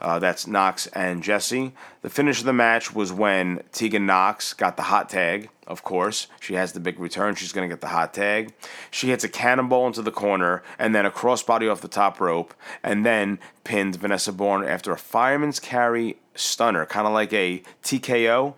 Uh, 0.00 0.18
that's 0.18 0.46
Nox 0.46 0.86
and 0.88 1.22
Jesse. 1.22 1.72
The 2.02 2.08
finish 2.08 2.40
of 2.40 2.46
the 2.46 2.52
match 2.52 2.94
was 2.94 3.12
when 3.12 3.62
Tegan 3.70 4.06
Nox 4.06 4.54
got 4.54 4.76
the 4.76 4.84
hot 4.84 5.10
tag, 5.10 5.50
of 5.66 5.82
course. 5.82 6.26
She 6.40 6.54
has 6.54 6.72
the 6.72 6.80
big 6.80 6.98
return. 6.98 7.34
She's 7.34 7.52
going 7.52 7.68
to 7.68 7.72
get 7.72 7.82
the 7.82 7.88
hot 7.88 8.14
tag. 8.14 8.54
She 8.90 9.08
hits 9.08 9.24
a 9.24 9.28
cannonball 9.28 9.86
into 9.86 10.00
the 10.00 10.10
corner 10.10 10.62
and 10.78 10.94
then 10.94 11.04
a 11.04 11.10
crossbody 11.10 11.70
off 11.70 11.82
the 11.82 11.88
top 11.88 12.18
rope 12.18 12.54
and 12.82 13.04
then 13.04 13.38
pinned 13.64 13.96
Vanessa 13.96 14.32
Borne 14.32 14.64
after 14.64 14.90
a 14.92 14.98
fireman's 14.98 15.60
carry 15.60 16.16
stunner, 16.34 16.86
kind 16.86 17.06
of 17.06 17.12
like 17.12 17.32
a 17.34 17.62
TKO. 17.82 18.54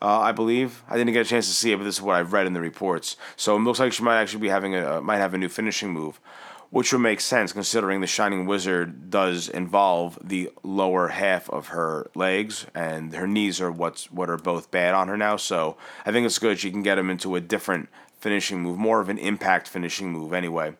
Uh, 0.00 0.20
I 0.20 0.32
believe 0.32 0.82
I 0.88 0.96
didn't 0.96 1.14
get 1.14 1.26
a 1.26 1.28
chance 1.28 1.48
to 1.48 1.54
see 1.54 1.72
it, 1.72 1.78
but 1.78 1.84
this 1.84 1.96
is 1.96 2.02
what 2.02 2.16
I've 2.16 2.32
read 2.32 2.46
in 2.46 2.52
the 2.52 2.60
reports. 2.60 3.16
So 3.34 3.56
it 3.56 3.60
looks 3.60 3.80
like 3.80 3.92
she 3.92 4.02
might 4.02 4.20
actually 4.20 4.42
be 4.42 4.48
having 4.48 4.76
a 4.76 5.00
might 5.00 5.16
have 5.16 5.32
a 5.34 5.38
new 5.38 5.48
finishing 5.48 5.90
move. 5.90 6.20
Which 6.70 6.92
would 6.92 7.00
make 7.00 7.20
sense 7.20 7.52
considering 7.52 8.00
the 8.00 8.06
Shining 8.06 8.46
Wizard 8.46 9.10
does 9.10 9.48
involve 9.48 10.18
the 10.22 10.50
lower 10.62 11.08
half 11.08 11.48
of 11.50 11.68
her 11.68 12.10
legs, 12.14 12.66
and 12.74 13.14
her 13.14 13.26
knees 13.26 13.60
are 13.60 13.70
what's 13.70 14.10
what 14.10 14.30
are 14.30 14.36
both 14.36 14.70
bad 14.70 14.94
on 14.94 15.08
her 15.08 15.16
now. 15.16 15.36
So 15.36 15.76
I 16.04 16.12
think 16.12 16.26
it's 16.26 16.38
good 16.38 16.58
she 16.58 16.70
can 16.70 16.82
get 16.82 16.98
him 16.98 17.10
into 17.10 17.36
a 17.36 17.40
different 17.40 17.88
finishing 18.18 18.60
move, 18.62 18.78
more 18.78 19.00
of 19.00 19.08
an 19.08 19.18
impact 19.18 19.68
finishing 19.68 20.10
move 20.10 20.32
anyway. 20.32 20.74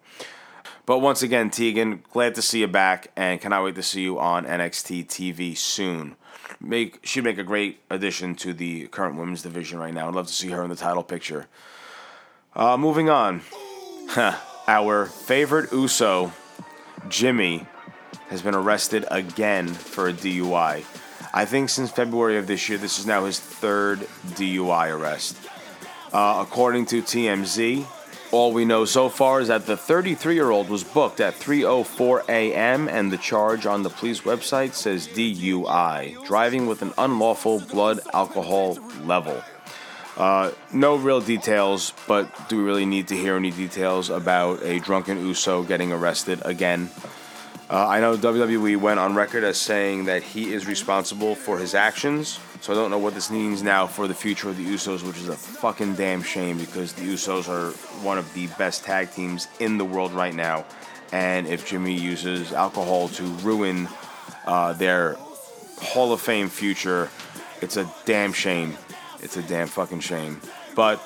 But 0.87 1.01
once 1.01 1.23
again, 1.23 1.51
Tegan, 1.51 2.05
glad 2.13 2.37
to 2.37 2.43
see 2.43 2.61
you 2.61 2.69
back, 2.69 3.11
and 3.17 3.41
cannot 3.41 3.65
wait 3.65 3.75
to 3.75 3.83
see 3.83 4.03
you 4.03 4.21
on 4.21 4.47
NXT 4.47 5.07
TV 5.07 5.57
soon. 5.57 6.17
Make 6.61 7.01
she'd 7.03 7.25
make 7.25 7.39
a 7.39 7.45
great 7.45 7.81
addition 7.91 8.37
to 8.37 8.53
the 8.53 8.87
current 8.89 9.17
women's 9.17 9.43
division 9.43 9.79
right 9.81 9.93
now. 9.93 10.09
I'd 10.09 10.15
love 10.15 10.29
to 10.29 10.33
see 10.33 10.51
her 10.51 10.63
in 10.63 10.71
the 10.71 10.77
title 10.77 11.03
picture. 11.03 11.47
Uh, 12.55 12.77
moving 12.77 13.11
on, 13.11 13.43
our 14.69 15.07
favorite 15.07 15.73
Uso, 15.73 16.33
Jimmy, 17.09 17.67
has 18.29 18.43
been 18.43 18.55
arrested 18.55 19.05
again 19.11 19.69
for 19.69 20.09
a 20.09 20.13
DUI. 20.13 20.85
I 21.33 21.45
think 21.45 21.69
since 21.69 21.91
February 21.91 22.39
of 22.39 22.47
this 22.47 22.69
year, 22.69 22.79
this 22.79 22.99
is 22.99 23.07
now 23.07 23.25
his 23.27 23.39
third 23.39 24.01
DUI 24.27 24.97
arrest. 24.97 25.37
Uh, 26.13 26.45
according 26.47 26.87
to 26.87 27.03
TMZ, 27.03 27.87
all 28.33 28.53
we 28.53 28.65
know 28.65 28.85
so 28.85 29.09
far 29.09 29.41
is 29.41 29.49
that 29.49 29.67
the 29.67 29.77
33 29.77 30.35
year 30.35 30.51
old 30.51 30.69
was 30.69 30.83
booked 30.83 31.21
at 31.21 31.35
3:04 31.35 32.29
a.m. 32.29 32.89
and 32.89 33.13
the 33.13 33.19
charge 33.19 33.67
on 33.67 33.83
the 33.83 33.91
police 33.91 34.23
website 34.23 34.75
says 34.75 35.07
DUI, 35.07 36.25
driving 36.27 36.67
with 36.67 36.83
an 36.83 36.93
unlawful 36.99 37.61
blood 37.61 38.01
alcohol 38.13 38.79
level. 39.05 39.43
Uh, 40.17 40.51
no 40.73 40.97
real 40.97 41.21
details, 41.21 41.93
but 42.07 42.49
do 42.49 42.57
we 42.57 42.65
really 42.65 42.87
need 42.87 43.09
to 43.09 43.17
hear 43.17 43.37
any 43.37 43.51
details 43.51 44.09
about 44.09 44.63
a 44.63 44.79
drunken 44.81 45.19
Uso 45.27 45.63
getting 45.63 45.93
arrested 45.93 46.41
again? 46.45 46.91
Uh, 47.69 47.87
I 47.89 48.01
know 48.01 48.17
WWE 48.17 48.77
went 48.77 49.01
on 49.01 49.17
record 49.17 49.43
as 49.43 49.59
saying 49.61 50.05
that 50.05 50.23
he 50.23 50.55
is 50.55 50.67
responsible 50.67 51.35
for 51.35 51.59
his 51.59 51.75
actions, 51.75 52.39
so 52.61 52.73
I 52.73 52.77
don't 52.77 52.93
know 52.93 52.99
what 52.99 53.15
this 53.15 53.29
means 53.29 53.63
now 53.63 53.89
for 53.89 54.07
the 54.07 54.15
future 54.15 54.49
of 54.49 54.57
the 54.57 54.65
Usos, 54.65 55.03
which 55.03 55.19
is 55.19 55.29
a 55.29 55.35
fucking 55.35 55.97
damn 55.97 56.23
shame 56.23 56.59
because 56.59 56.93
the 56.93 57.03
Usos 57.03 57.49
are 57.49 57.73
one 58.05 58.19
of 58.19 58.33
the 58.35 58.47
best 58.57 58.85
tag 58.85 59.11
teams 59.11 59.49
in 59.59 59.79
the 59.79 59.85
world 59.85 60.13
right 60.13 60.35
now. 60.35 60.65
And 61.11 61.49
if 61.49 61.69
Jimmy 61.69 61.99
uses 61.99 62.53
alcohol 62.53 63.09
to 63.11 63.25
ruin 63.25 63.89
uh, 64.47 64.73
their 64.75 65.17
Hall 65.81 66.13
of 66.13 66.21
Fame 66.21 66.49
future, 66.49 67.11
it's 67.61 67.77
a 67.77 67.93
damn 68.05 68.33
shame. 68.33 68.79
It's 69.21 69.37
a 69.37 69.43
damn 69.43 69.69
fucking 69.69 70.01
shame. 70.01 70.41
But 70.75 71.01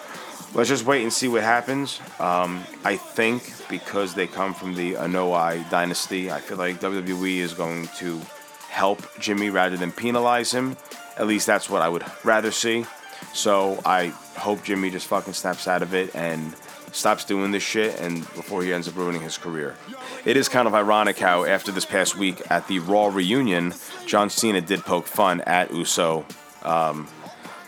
let's 0.55 0.69
just 0.69 0.85
wait 0.85 1.03
and 1.03 1.13
see 1.13 1.29
what 1.29 1.43
happens. 1.43 2.01
Um, 2.19 2.65
I 2.85 2.97
think 2.97 3.53
because 3.69 4.15
they 4.15 4.27
come 4.27 4.55
from 4.55 4.75
the 4.75 4.95
Anoa'i 4.95 5.69
dynasty, 5.71 6.31
I 6.31 6.41
feel 6.41 6.59
like 6.59 6.81
WWE 6.81 7.39
is 7.39 7.55
going 7.55 7.89
to 7.99 8.21
help 8.69 9.03
Jimmy 9.19 9.51
rather 9.51 9.77
than 9.77 9.93
penalize 9.93 10.53
him. 10.53 10.77
At 11.17 11.27
least 11.27 11.47
that's 11.47 11.69
what 11.69 11.83
I 11.83 11.89
would 11.89 12.05
rather 12.25 12.51
see. 12.51 12.87
So 13.33 13.81
I 13.85 14.09
hope 14.37 14.65
Jimmy 14.65 14.91
just 14.91 15.07
fucking 15.07 15.35
snaps 15.35 15.69
out 15.69 15.83
of 15.83 15.95
it 15.95 16.15
and 16.15 16.55
stops 16.93 17.25
doing 17.25 17.53
this 17.53 17.63
shit 17.63 18.01
and 18.01 18.21
before 18.35 18.63
he 18.63 18.73
ends 18.73 18.89
up 18.89 18.97
ruining 18.97 19.21
his 19.21 19.39
career. 19.39 19.77
It 20.25 20.37
is 20.37 20.49
kind 20.49 20.67
of 20.67 20.75
ironic 20.75 21.19
how 21.19 21.45
after 21.45 21.71
this 21.71 21.85
past 21.85 22.17
week 22.17 22.43
at 22.51 22.67
the 22.67 22.81
Raw 22.81 23.07
reunion, 23.07 23.75
John 24.07 24.31
Cena 24.31 24.61
did 24.61 24.81
poke 24.81 25.07
fun 25.07 25.41
at 25.43 25.73
Uso 25.73 26.25
um, 26.63 27.07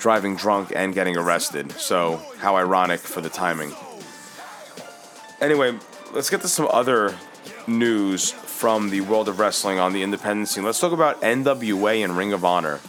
driving 0.02 0.34
drunk 0.34 0.72
and 0.74 0.92
getting 0.92 1.16
arrested. 1.16 1.70
So 1.72 2.20
how 2.38 2.56
ironic 2.56 2.98
for 2.98 3.20
the 3.20 3.28
timing. 3.28 3.72
Anyway, 5.40 5.78
let's 6.12 6.28
get 6.28 6.40
to 6.40 6.48
some 6.48 6.68
other 6.72 7.16
news 7.68 8.32
from 8.32 8.90
the 8.90 9.00
world 9.02 9.28
of 9.28 9.38
wrestling 9.38 9.78
on 9.78 9.92
the 9.92 10.02
independent 10.02 10.48
scene. 10.48 10.64
Let's 10.64 10.80
talk 10.80 10.90
about 10.92 11.22
NWA 11.22 12.02
and 12.02 12.16
Ring 12.16 12.32
of 12.32 12.44
Honor. 12.44 12.80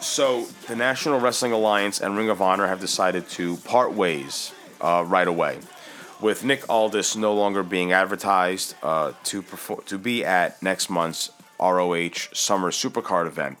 So, 0.00 0.46
the 0.66 0.76
National 0.76 1.18
Wrestling 1.20 1.52
Alliance 1.52 2.00
and 2.00 2.16
Ring 2.16 2.28
of 2.28 2.42
Honor 2.42 2.66
have 2.66 2.80
decided 2.80 3.28
to 3.30 3.56
part 3.58 3.92
ways 3.94 4.52
uh, 4.80 5.04
right 5.06 5.26
away, 5.26 5.58
with 6.20 6.44
Nick 6.44 6.68
Aldis 6.68 7.16
no 7.16 7.34
longer 7.34 7.62
being 7.62 7.92
advertised 7.92 8.74
uh, 8.82 9.12
to 9.24 9.42
perform, 9.42 9.82
to 9.86 9.96
be 9.96 10.24
at 10.24 10.62
next 10.62 10.90
month's 10.90 11.30
ROH 11.58 12.28
Summer 12.34 12.70
Supercard 12.70 13.26
event. 13.26 13.58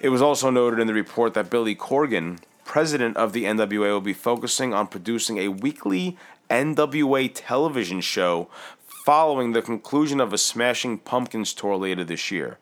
It 0.00 0.10
was 0.10 0.22
also 0.22 0.50
noted 0.50 0.78
in 0.78 0.86
the 0.86 0.94
report 0.94 1.34
that 1.34 1.50
Billy 1.50 1.74
Corgan, 1.74 2.38
president 2.64 3.16
of 3.16 3.32
the 3.32 3.44
NWA, 3.44 3.90
will 3.90 4.00
be 4.00 4.12
focusing 4.12 4.72
on 4.72 4.86
producing 4.86 5.38
a 5.38 5.48
weekly 5.48 6.16
NWA 6.48 7.30
television 7.34 8.00
show 8.00 8.48
following 8.86 9.52
the 9.52 9.62
conclusion 9.62 10.20
of 10.20 10.32
a 10.32 10.38
Smashing 10.38 10.98
Pumpkins 10.98 11.52
tour 11.52 11.76
later 11.76 12.04
this 12.04 12.30
year. 12.30 12.58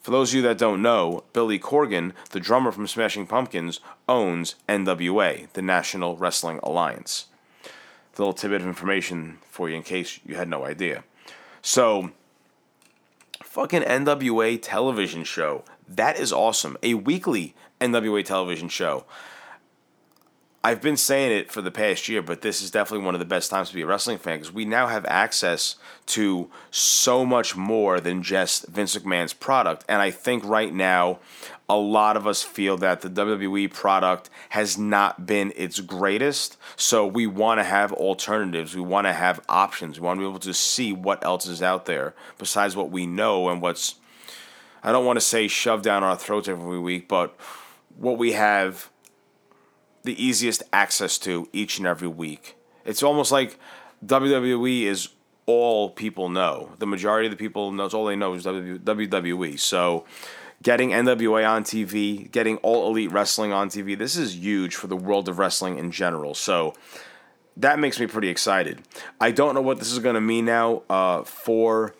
For 0.00 0.10
those 0.10 0.30
of 0.30 0.36
you 0.36 0.42
that 0.42 0.58
don't 0.58 0.82
know, 0.82 1.22
Billy 1.32 1.60
Corgan, 1.60 2.12
the 2.30 2.40
drummer 2.40 2.72
from 2.72 2.88
Smashing 2.88 3.26
Pumpkins, 3.28 3.80
owns 4.08 4.56
NWA, 4.68 5.52
the 5.52 5.62
National 5.62 6.16
Wrestling 6.16 6.58
Alliance. 6.62 7.26
A 7.64 7.68
little 8.20 8.32
tidbit 8.32 8.62
of 8.62 8.66
information 8.66 9.38
for 9.48 9.68
you 9.68 9.76
in 9.76 9.82
case 9.82 10.18
you 10.26 10.34
had 10.34 10.48
no 10.48 10.64
idea. 10.64 11.04
So, 11.62 12.10
fucking 13.42 13.82
NWA 13.82 14.58
television 14.60 15.22
show. 15.22 15.64
That 15.90 16.18
is 16.18 16.32
awesome. 16.32 16.76
A 16.82 16.94
weekly 16.94 17.54
NWA 17.80 18.24
television 18.24 18.68
show. 18.68 19.04
I've 20.62 20.82
been 20.82 20.98
saying 20.98 21.32
it 21.32 21.50
for 21.50 21.62
the 21.62 21.70
past 21.70 22.06
year, 22.06 22.20
but 22.20 22.42
this 22.42 22.60
is 22.60 22.70
definitely 22.70 23.06
one 23.06 23.14
of 23.14 23.18
the 23.18 23.24
best 23.24 23.50
times 23.50 23.70
to 23.70 23.74
be 23.74 23.80
a 23.80 23.86
wrestling 23.86 24.18
fan 24.18 24.38
because 24.38 24.52
we 24.52 24.66
now 24.66 24.88
have 24.88 25.06
access 25.06 25.76
to 26.06 26.50
so 26.70 27.24
much 27.24 27.56
more 27.56 27.98
than 27.98 28.22
just 28.22 28.66
Vince 28.68 28.94
McMahon's 28.94 29.32
product. 29.32 29.86
And 29.88 30.02
I 30.02 30.10
think 30.10 30.44
right 30.44 30.72
now, 30.72 31.18
a 31.66 31.76
lot 31.76 32.16
of 32.16 32.26
us 32.26 32.42
feel 32.42 32.76
that 32.78 33.00
the 33.00 33.08
WWE 33.08 33.72
product 33.72 34.28
has 34.50 34.76
not 34.76 35.24
been 35.24 35.52
its 35.56 35.80
greatest. 35.80 36.58
So 36.76 37.06
we 37.06 37.26
want 37.26 37.58
to 37.58 37.64
have 37.64 37.92
alternatives. 37.94 38.74
We 38.74 38.82
want 38.82 39.06
to 39.06 39.14
have 39.14 39.40
options. 39.48 39.98
We 39.98 40.04
want 40.04 40.18
to 40.18 40.22
be 40.22 40.28
able 40.28 40.40
to 40.40 40.52
see 40.52 40.92
what 40.92 41.24
else 41.24 41.46
is 41.46 41.62
out 41.62 41.86
there 41.86 42.14
besides 42.36 42.76
what 42.76 42.90
we 42.90 43.06
know 43.06 43.48
and 43.48 43.62
what's, 43.62 43.94
I 44.82 44.92
don't 44.92 45.04
want 45.04 45.18
to 45.18 45.24
say 45.24 45.48
shoved 45.48 45.84
down 45.84 46.02
our 46.02 46.16
throats 46.16 46.48
every 46.48 46.78
week, 46.78 47.08
but 47.08 47.36
what 47.96 48.18
we 48.18 48.32
have 48.32 48.90
the 50.02 50.22
easiest 50.22 50.62
access 50.72 51.18
to 51.18 51.48
each 51.52 51.78
and 51.78 51.86
every 51.86 52.08
week. 52.08 52.56
It's 52.84 53.02
almost 53.02 53.30
like 53.30 53.58
WWE 54.04 54.82
is 54.82 55.10
all 55.46 55.90
people 55.90 56.28
know. 56.28 56.70
The 56.78 56.86
majority 56.86 57.26
of 57.26 57.30
the 57.30 57.36
people 57.36 57.72
knows 57.72 57.92
all 57.92 58.06
they 58.06 58.16
know 58.16 58.34
is 58.34 58.44
WWE. 58.44 59.58
So 59.58 60.04
getting 60.62 60.90
NWA 60.90 61.48
on 61.48 61.64
TV, 61.64 62.30
getting 62.30 62.56
all 62.58 62.88
elite 62.88 63.10
wrestling 63.10 63.52
on 63.52 63.68
TV, 63.68 63.98
this 63.98 64.16
is 64.16 64.36
huge 64.36 64.74
for 64.74 64.86
the 64.86 64.96
world 64.96 65.28
of 65.28 65.38
wrestling 65.38 65.78
in 65.78 65.90
general. 65.90 66.34
So 66.34 66.74
that 67.56 67.78
makes 67.78 68.00
me 68.00 68.06
pretty 68.06 68.28
excited. 68.28 68.82
I 69.20 69.32
don't 69.32 69.54
know 69.54 69.60
what 69.60 69.78
this 69.78 69.92
is 69.92 69.98
going 69.98 70.14
to 70.14 70.20
mean 70.20 70.46
now 70.46 70.82
uh, 70.88 71.24
for 71.24 71.94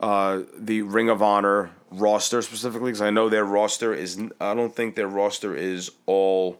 uh, 0.00 0.40
the 0.56 0.82
Ring 0.82 1.08
of 1.08 1.22
Honor 1.22 1.70
roster 1.90 2.42
specifically, 2.42 2.90
because 2.90 3.02
I 3.02 3.10
know 3.10 3.28
their 3.28 3.44
roster 3.44 3.94
is. 3.94 4.20
I 4.40 4.54
don't 4.54 4.74
think 4.74 4.96
their 4.96 5.08
roster 5.08 5.54
is 5.54 5.90
all 6.06 6.58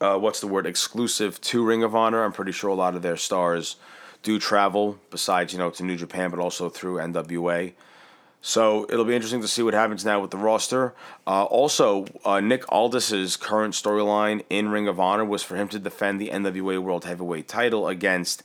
uh, 0.00 0.18
what's 0.18 0.40
the 0.40 0.46
word 0.46 0.66
exclusive 0.66 1.40
to 1.42 1.64
Ring 1.64 1.82
of 1.82 1.94
Honor. 1.94 2.24
I'm 2.24 2.32
pretty 2.32 2.52
sure 2.52 2.70
a 2.70 2.74
lot 2.74 2.94
of 2.94 3.02
their 3.02 3.16
stars 3.16 3.76
do 4.22 4.38
travel 4.38 4.98
besides 5.10 5.52
you 5.52 5.58
know 5.58 5.70
to 5.70 5.84
New 5.84 5.96
Japan, 5.96 6.30
but 6.30 6.38
also 6.38 6.68
through 6.68 6.96
NWA. 6.96 7.72
So 8.40 8.86
it'll 8.88 9.04
be 9.04 9.14
interesting 9.14 9.40
to 9.40 9.48
see 9.48 9.62
what 9.62 9.74
happens 9.74 10.04
now 10.04 10.20
with 10.20 10.30
the 10.30 10.36
roster. 10.36 10.94
Uh, 11.26 11.44
also, 11.44 12.06
uh, 12.24 12.40
Nick 12.40 12.70
Aldis's 12.70 13.36
current 13.36 13.74
storyline 13.74 14.44
in 14.48 14.68
Ring 14.68 14.86
of 14.86 15.00
Honor 15.00 15.24
was 15.24 15.42
for 15.42 15.56
him 15.56 15.68
to 15.68 15.78
defend 15.78 16.20
the 16.20 16.28
NWA 16.28 16.78
World 16.78 17.04
Heavyweight 17.04 17.48
title 17.48 17.88
against 17.88 18.42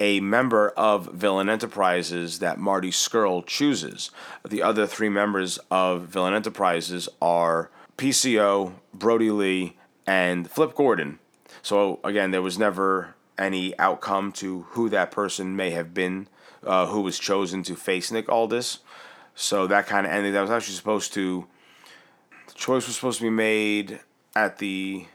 a 0.00 0.20
member 0.20 0.70
of 0.70 1.12
Villain 1.12 1.48
Enterprises 1.48 2.40
that 2.40 2.58
Marty 2.58 2.90
Scurll 2.90 3.44
chooses. 3.46 4.10
The 4.46 4.62
other 4.62 4.86
three 4.86 5.08
members 5.08 5.58
of 5.70 6.02
Villain 6.02 6.34
Enterprises 6.34 7.08
are 7.22 7.70
PCO, 7.96 8.72
Brodie 8.92 9.30
Lee, 9.30 9.76
and 10.06 10.50
Flip 10.50 10.74
Gordon. 10.74 11.18
So 11.62 12.00
again, 12.04 12.30
there 12.30 12.42
was 12.42 12.58
never 12.58 13.14
any 13.38 13.78
outcome 13.78 14.32
to 14.32 14.62
who 14.70 14.88
that 14.90 15.10
person 15.10 15.56
may 15.56 15.70
have 15.70 15.94
been, 15.94 16.28
uh, 16.64 16.86
who 16.86 17.00
was 17.00 17.18
chosen 17.18 17.62
to 17.64 17.74
face 17.74 18.10
Nick 18.10 18.28
Aldis. 18.28 18.80
So 19.36 19.68
that 19.68 19.86
kind 19.86 20.04
of 20.04 20.12
ended. 20.12 20.34
That 20.34 20.40
was 20.40 20.50
actually 20.50 20.74
supposed 20.74 21.12
to. 21.14 21.46
The 22.48 22.54
choice 22.54 22.88
was 22.88 22.96
supposed 22.96 23.18
to 23.18 23.24
be 23.24 23.30
made 23.30 24.00
at 24.34 24.58
the 24.58 25.06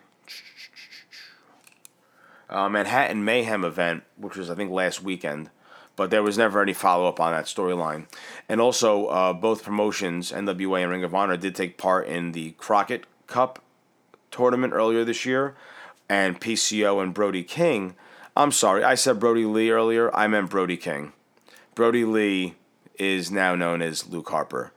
uh, 2.50 2.70
Manhattan 2.70 3.26
Mayhem 3.26 3.66
event, 3.66 4.04
which 4.16 4.38
was 4.38 4.50
I 4.50 4.56
think 4.56 4.72
last 4.72 5.04
weekend, 5.04 5.50
but 5.98 6.10
there 6.10 6.24
was 6.24 6.38
never 6.38 6.62
any 6.62 6.74
follow 6.74 7.08
up 7.08 7.20
on 7.20 7.34
that 7.34 7.46
storyline. 7.46 8.06
And 8.48 8.62
also, 8.62 9.08
uh, 9.08 9.34
both 9.34 9.64
promotions, 9.64 10.32
NWA 10.32 10.84
and 10.84 10.92
Ring 10.92 11.04
of 11.04 11.14
Honor, 11.14 11.36
did 11.36 11.56
take 11.56 11.78
part 11.78 12.08
in 12.08 12.32
the 12.32 12.52
Crockett 12.52 13.06
Cup 13.28 13.60
tournament 14.30 14.72
earlier 14.72 15.04
this 15.04 15.26
year, 15.26 15.56
and 16.08 16.40
PCO 16.40 17.04
and 17.04 17.14
Brody 17.14 17.44
King 17.44 17.96
I'm 18.36 18.52
sorry, 18.52 18.84
I 18.84 18.96
said 18.96 19.20
Brodie 19.20 19.46
Lee 19.46 19.72
earlier. 19.72 20.14
I 20.16 20.28
meant 20.28 20.50
Brody 20.50 20.78
King. 20.78 21.12
Brodie 21.76 22.06
Lee 22.06 22.56
is 23.02 23.32
now 23.32 23.56
known 23.56 23.82
as 23.82 24.08
Luke 24.08 24.30
Harper. 24.30 24.72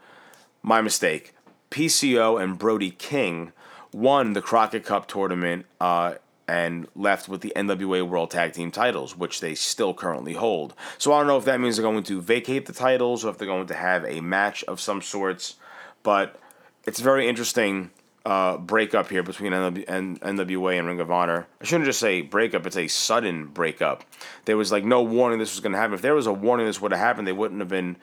My 0.63 0.81
mistake. 0.81 1.35
PCO 1.71 2.43
and 2.43 2.59
Brody 2.59 2.91
King 2.91 3.53
won 3.93 4.33
the 4.33 4.41
Crockett 4.41 4.85
Cup 4.85 5.07
tournament 5.07 5.67
uh, 5.79 6.15
and 6.49 6.89
left 6.97 7.29
with 7.29 7.43
the 7.43 7.53
NWA 7.55 8.09
World 8.09 8.31
Tag 8.31 8.55
Team 8.55 8.71
titles, 8.71 9.15
which 9.15 9.41
they 9.41 9.55
still 9.55 9.93
currently 9.93 10.33
hold. 10.33 10.73
So 10.97 11.13
I 11.13 11.19
don't 11.19 11.27
know 11.27 11.37
if 11.37 11.45
that 11.45 11.61
means 11.61 11.77
they're 11.77 11.83
going 11.83 12.03
to 12.05 12.23
vacate 12.23 12.65
the 12.65 12.73
titles 12.73 13.25
or 13.25 13.29
if 13.29 13.37
they're 13.37 13.47
going 13.47 13.67
to 13.67 13.75
have 13.75 14.05
a 14.07 14.21
match 14.21 14.65
of 14.65 14.81
some 14.81 15.03
sorts. 15.03 15.57
But 16.03 16.41
it's 16.85 17.01
very 17.01 17.29
interesting 17.29 17.91
uh, 18.25 18.57
breakup 18.57 19.11
here 19.11 19.23
between 19.23 19.53
NW- 19.53 19.85
N- 19.87 20.19
NWA 20.19 20.79
and 20.79 20.89
Ring 20.89 21.01
of 21.01 21.11
Honor. 21.11 21.47
I 21.61 21.65
shouldn't 21.65 21.85
just 21.87 22.01
say 22.01 22.23
breakup; 22.23 22.67
it's 22.67 22.77
a 22.77 22.89
sudden 22.89 23.47
breakup. 23.47 24.05
There 24.47 24.57
was 24.57 24.73
like 24.73 24.85
no 24.85 25.03
warning 25.03 25.39
this 25.39 25.55
was 25.55 25.61
going 25.61 25.73
to 25.73 25.79
happen. 25.79 25.95
If 25.95 26.03
there 26.03 26.15
was 26.15 26.27
a 26.27 26.33
warning 26.33 26.67
this 26.67 26.81
would 26.81 26.93
have 26.93 27.01
happened, 27.01 27.27
they 27.27 27.33
wouldn't 27.33 27.61
have 27.61 27.69
been 27.69 27.97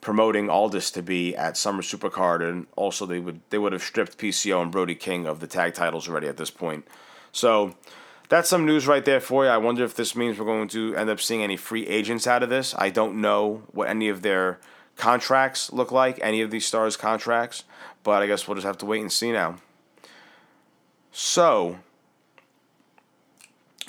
promoting 0.00 0.48
Aldis 0.48 0.90
to 0.92 1.02
be 1.02 1.36
at 1.36 1.56
Summer 1.56 1.82
Supercard, 1.82 2.48
and 2.48 2.66
also 2.76 3.06
they 3.06 3.20
would 3.20 3.40
they 3.50 3.58
would 3.58 3.72
have 3.72 3.82
stripped 3.82 4.18
PCO 4.18 4.62
and 4.62 4.72
Brody 4.72 4.94
King 4.94 5.26
of 5.26 5.40
the 5.40 5.46
tag 5.46 5.74
titles 5.74 6.08
already 6.08 6.28
at 6.28 6.36
this 6.36 6.50
point. 6.50 6.86
So 7.30 7.74
that's 8.28 8.48
some 8.48 8.66
news 8.66 8.86
right 8.86 9.04
there 9.04 9.20
for 9.20 9.44
you. 9.44 9.50
I 9.50 9.58
wonder 9.58 9.84
if 9.84 9.94
this 9.94 10.16
means 10.16 10.38
we're 10.38 10.44
going 10.44 10.68
to 10.68 10.94
end 10.96 11.08
up 11.08 11.20
seeing 11.20 11.42
any 11.42 11.56
free 11.56 11.86
agents 11.86 12.26
out 12.26 12.42
of 12.42 12.48
this. 12.48 12.74
I 12.76 12.90
don't 12.90 13.20
know 13.20 13.62
what 13.72 13.88
any 13.88 14.08
of 14.08 14.22
their 14.22 14.58
contracts 14.96 15.72
look 15.72 15.92
like, 15.92 16.18
any 16.20 16.40
of 16.40 16.50
these 16.50 16.66
stars' 16.66 16.96
contracts, 16.96 17.64
but 18.02 18.22
I 18.22 18.26
guess 18.26 18.46
we'll 18.46 18.56
just 18.56 18.66
have 18.66 18.78
to 18.78 18.86
wait 18.86 19.00
and 19.00 19.12
see 19.12 19.32
now. 19.32 19.56
So, 21.20 21.80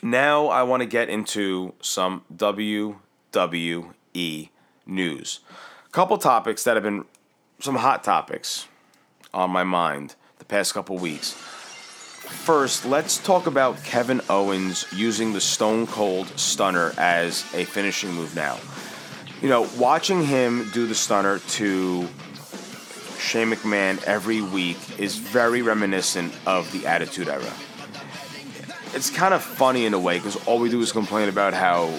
now 0.02 0.48
I 0.48 0.64
want 0.64 0.82
to 0.82 0.88
get 0.88 1.10
into 1.10 1.76
some 1.80 2.24
WWE 2.36 4.50
news. 4.88 5.40
A 5.86 5.90
couple 5.92 6.18
topics 6.18 6.64
that 6.64 6.76
have 6.76 6.82
been 6.82 7.06
some 7.60 7.76
hot 7.76 8.04
topics 8.04 8.68
on 9.32 9.52
my 9.52 9.64
mind 9.64 10.16
the 10.40 10.46
past 10.46 10.74
couple 10.74 10.98
weeks. 10.98 11.34
First, 11.34 12.88
let's 12.88 13.20
talk 13.20 13.46
about 13.46 13.84
Kevin 13.84 14.22
Owens 14.28 14.88
using 14.92 15.34
the 15.34 15.42
Stone 15.42 15.86
Cold 15.86 16.30
Stunner 16.30 16.94
as 16.98 17.46
a 17.54 17.64
finishing 17.64 18.12
move 18.12 18.36
now. 18.36 18.58
You 19.44 19.50
know, 19.50 19.70
watching 19.78 20.26
him 20.26 20.68
do 20.74 20.88
the 20.88 20.96
Stunner 20.96 21.38
to 21.38 22.08
Shane 23.20 23.52
McMahon 23.52 24.02
every 24.04 24.42
week 24.42 24.78
is 24.98 25.18
very 25.18 25.62
reminiscent 25.62 26.34
of 26.46 26.72
the 26.72 26.88
Attitude 26.88 27.28
Era. 27.28 27.54
It's 28.94 29.10
kind 29.10 29.34
of 29.34 29.44
funny 29.44 29.86
in 29.86 29.94
a 29.94 30.00
way 30.00 30.18
because 30.18 30.36
all 30.48 30.60
we 30.60 30.70
do 30.70 30.82
is 30.82 30.92
complain 30.92 31.30
about 31.30 31.54
how 31.54 31.94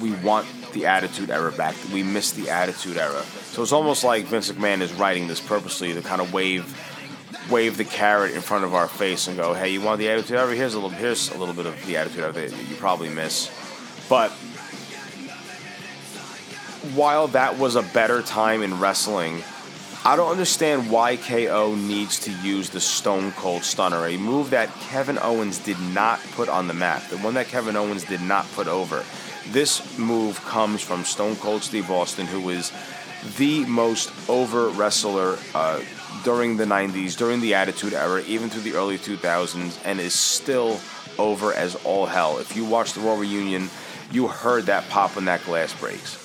we 0.00 0.12
want 0.12 0.46
the 0.72 0.86
Attitude 0.86 1.30
Era 1.30 1.52
back. 1.52 1.74
We 1.92 2.02
miss 2.02 2.32
the 2.32 2.50
Attitude 2.50 2.98
Era. 2.98 3.22
So 3.52 3.62
it's 3.62 3.72
almost 3.72 4.04
like 4.04 4.26
Vince 4.26 4.50
McMahon 4.50 4.82
is 4.82 4.92
writing 4.92 5.28
this 5.28 5.40
purposely 5.40 5.94
to 5.94 6.02
kind 6.02 6.20
of 6.20 6.32
wave 6.32 6.82
wave 7.50 7.76
the 7.76 7.84
carrot 7.84 8.32
in 8.32 8.40
front 8.40 8.64
of 8.64 8.74
our 8.74 8.88
face 8.88 9.28
and 9.28 9.36
go, 9.36 9.54
"Hey, 9.54 9.70
you 9.70 9.80
want 9.80 10.00
the 10.00 10.08
Attitude 10.10 10.36
Era? 10.36 10.54
Here's 10.54 10.74
a 10.74 10.80
little 10.80 10.90
here's 10.90 11.30
a 11.30 11.38
little 11.38 11.54
bit 11.54 11.66
of 11.66 11.86
the 11.86 11.96
Attitude 11.96 12.24
Era 12.24 12.32
that 12.32 12.50
you 12.68 12.76
probably 12.76 13.08
miss." 13.08 13.48
But 14.08 14.32
while 16.94 17.28
that 17.28 17.58
was 17.58 17.76
a 17.76 17.82
better 17.82 18.22
time 18.22 18.62
in 18.62 18.78
wrestling, 18.78 19.42
I 20.06 20.14
don't 20.14 20.30
understand 20.30 20.88
why 20.88 21.16
KO 21.16 21.74
needs 21.74 22.20
to 22.20 22.30
use 22.30 22.70
the 22.70 22.78
Stone 22.78 23.32
Cold 23.32 23.64
Stunner, 23.64 24.06
a 24.06 24.16
move 24.16 24.50
that 24.50 24.72
Kevin 24.78 25.18
Owens 25.20 25.58
did 25.58 25.80
not 25.80 26.20
put 26.36 26.48
on 26.48 26.68
the 26.68 26.74
map, 26.74 27.08
the 27.08 27.16
one 27.18 27.34
that 27.34 27.48
Kevin 27.48 27.74
Owens 27.74 28.04
did 28.04 28.20
not 28.20 28.46
put 28.52 28.68
over. 28.68 29.04
This 29.48 29.98
move 29.98 30.40
comes 30.44 30.80
from 30.80 31.02
Stone 31.02 31.34
Cold 31.36 31.64
Steve 31.64 31.90
Austin, 31.90 32.28
who 32.28 32.50
is 32.50 32.70
the 33.36 33.64
most 33.64 34.12
over 34.30 34.68
wrestler 34.68 35.38
uh, 35.56 35.80
during 36.22 36.56
the 36.56 36.66
90s, 36.66 37.16
during 37.16 37.40
the 37.40 37.54
Attitude 37.54 37.92
Era, 37.92 38.22
even 38.28 38.48
through 38.48 38.62
the 38.62 38.74
early 38.74 38.98
2000s, 38.98 39.76
and 39.84 39.98
is 39.98 40.14
still 40.14 40.78
over 41.18 41.52
as 41.52 41.74
all 41.84 42.06
hell. 42.06 42.38
If 42.38 42.54
you 42.54 42.64
watch 42.64 42.92
the 42.92 43.00
Raw 43.00 43.16
reunion, 43.18 43.70
you 44.12 44.28
heard 44.28 44.66
that 44.66 44.88
pop 44.88 45.16
when 45.16 45.24
that 45.24 45.44
glass 45.44 45.74
breaks. 45.80 46.16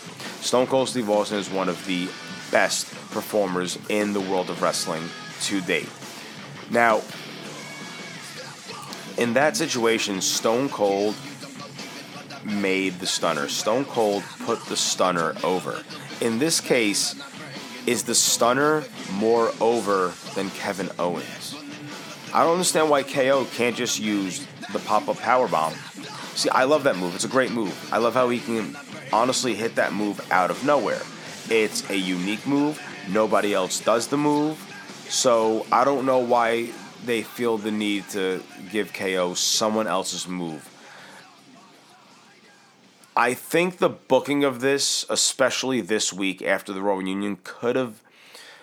Stone 0.41 0.67
Cold 0.67 0.87
Steve 0.87 1.09
Austin 1.09 1.39
is 1.39 1.49
one 1.49 1.67
of 1.67 1.83
the 1.87 2.09
best 2.51 2.91
performers 3.11 3.77
in 3.89 4.13
the 4.13 4.21
world 4.21 4.49
of 4.49 4.61
wrestling 4.61 5.03
to 5.41 5.61
date. 5.61 5.89
Now, 6.69 7.01
in 9.17 9.33
that 9.33 9.57
situation, 9.57 10.21
Stone 10.21 10.69
Cold 10.69 11.15
made 12.45 12.99
the 12.99 13.05
stunner. 13.05 13.47
Stone 13.47 13.85
Cold 13.85 14.23
put 14.45 14.63
the 14.65 14.77
stunner 14.77 15.35
over. 15.43 15.83
In 16.21 16.39
this 16.39 16.59
case, 16.59 17.15
is 17.85 18.03
the 18.03 18.15
stunner 18.15 18.83
more 19.13 19.51
over 19.59 20.13
than 20.35 20.49
Kevin 20.51 20.89
Owens? 20.99 21.55
I 22.33 22.43
don't 22.43 22.53
understand 22.53 22.89
why 22.89 23.03
KO 23.03 23.45
can't 23.53 23.75
just 23.75 23.99
use 23.99 24.45
the 24.71 24.79
pop 24.79 25.09
up 25.09 25.17
power 25.17 25.47
bomb. 25.47 25.73
See, 26.35 26.49
I 26.49 26.63
love 26.63 26.83
that 26.83 26.95
move. 26.97 27.13
It's 27.15 27.25
a 27.25 27.29
great 27.29 27.51
move. 27.51 27.89
I 27.91 27.97
love 27.97 28.13
how 28.13 28.29
he 28.29 28.39
can 28.39 28.77
honestly 29.11 29.53
hit 29.53 29.75
that 29.75 29.93
move 29.93 30.21
out 30.31 30.49
of 30.49 30.63
nowhere. 30.63 31.01
It's 31.51 31.89
a 31.89 31.97
unique 31.97 32.47
move. 32.47 32.81
Nobody 33.09 33.53
else 33.53 33.81
does 33.81 34.07
the 34.07 34.15
move. 34.15 34.57
So 35.09 35.65
I 35.69 35.83
don't 35.83 36.05
know 36.05 36.19
why 36.19 36.69
they 37.03 37.23
feel 37.23 37.57
the 37.57 37.71
need 37.71 38.07
to 38.11 38.41
give 38.71 38.93
KO 38.93 39.33
someone 39.33 39.85
else's 39.85 40.29
move. 40.29 40.69
I 43.17 43.33
think 43.33 43.79
the 43.79 43.89
booking 43.89 44.45
of 44.45 44.61
this, 44.61 45.05
especially 45.09 45.81
this 45.81 46.13
week 46.13 46.41
after 46.41 46.71
the 46.71 46.81
Raw 46.81 46.95
reunion, 46.95 47.37
could 47.43 47.75
have 47.75 48.01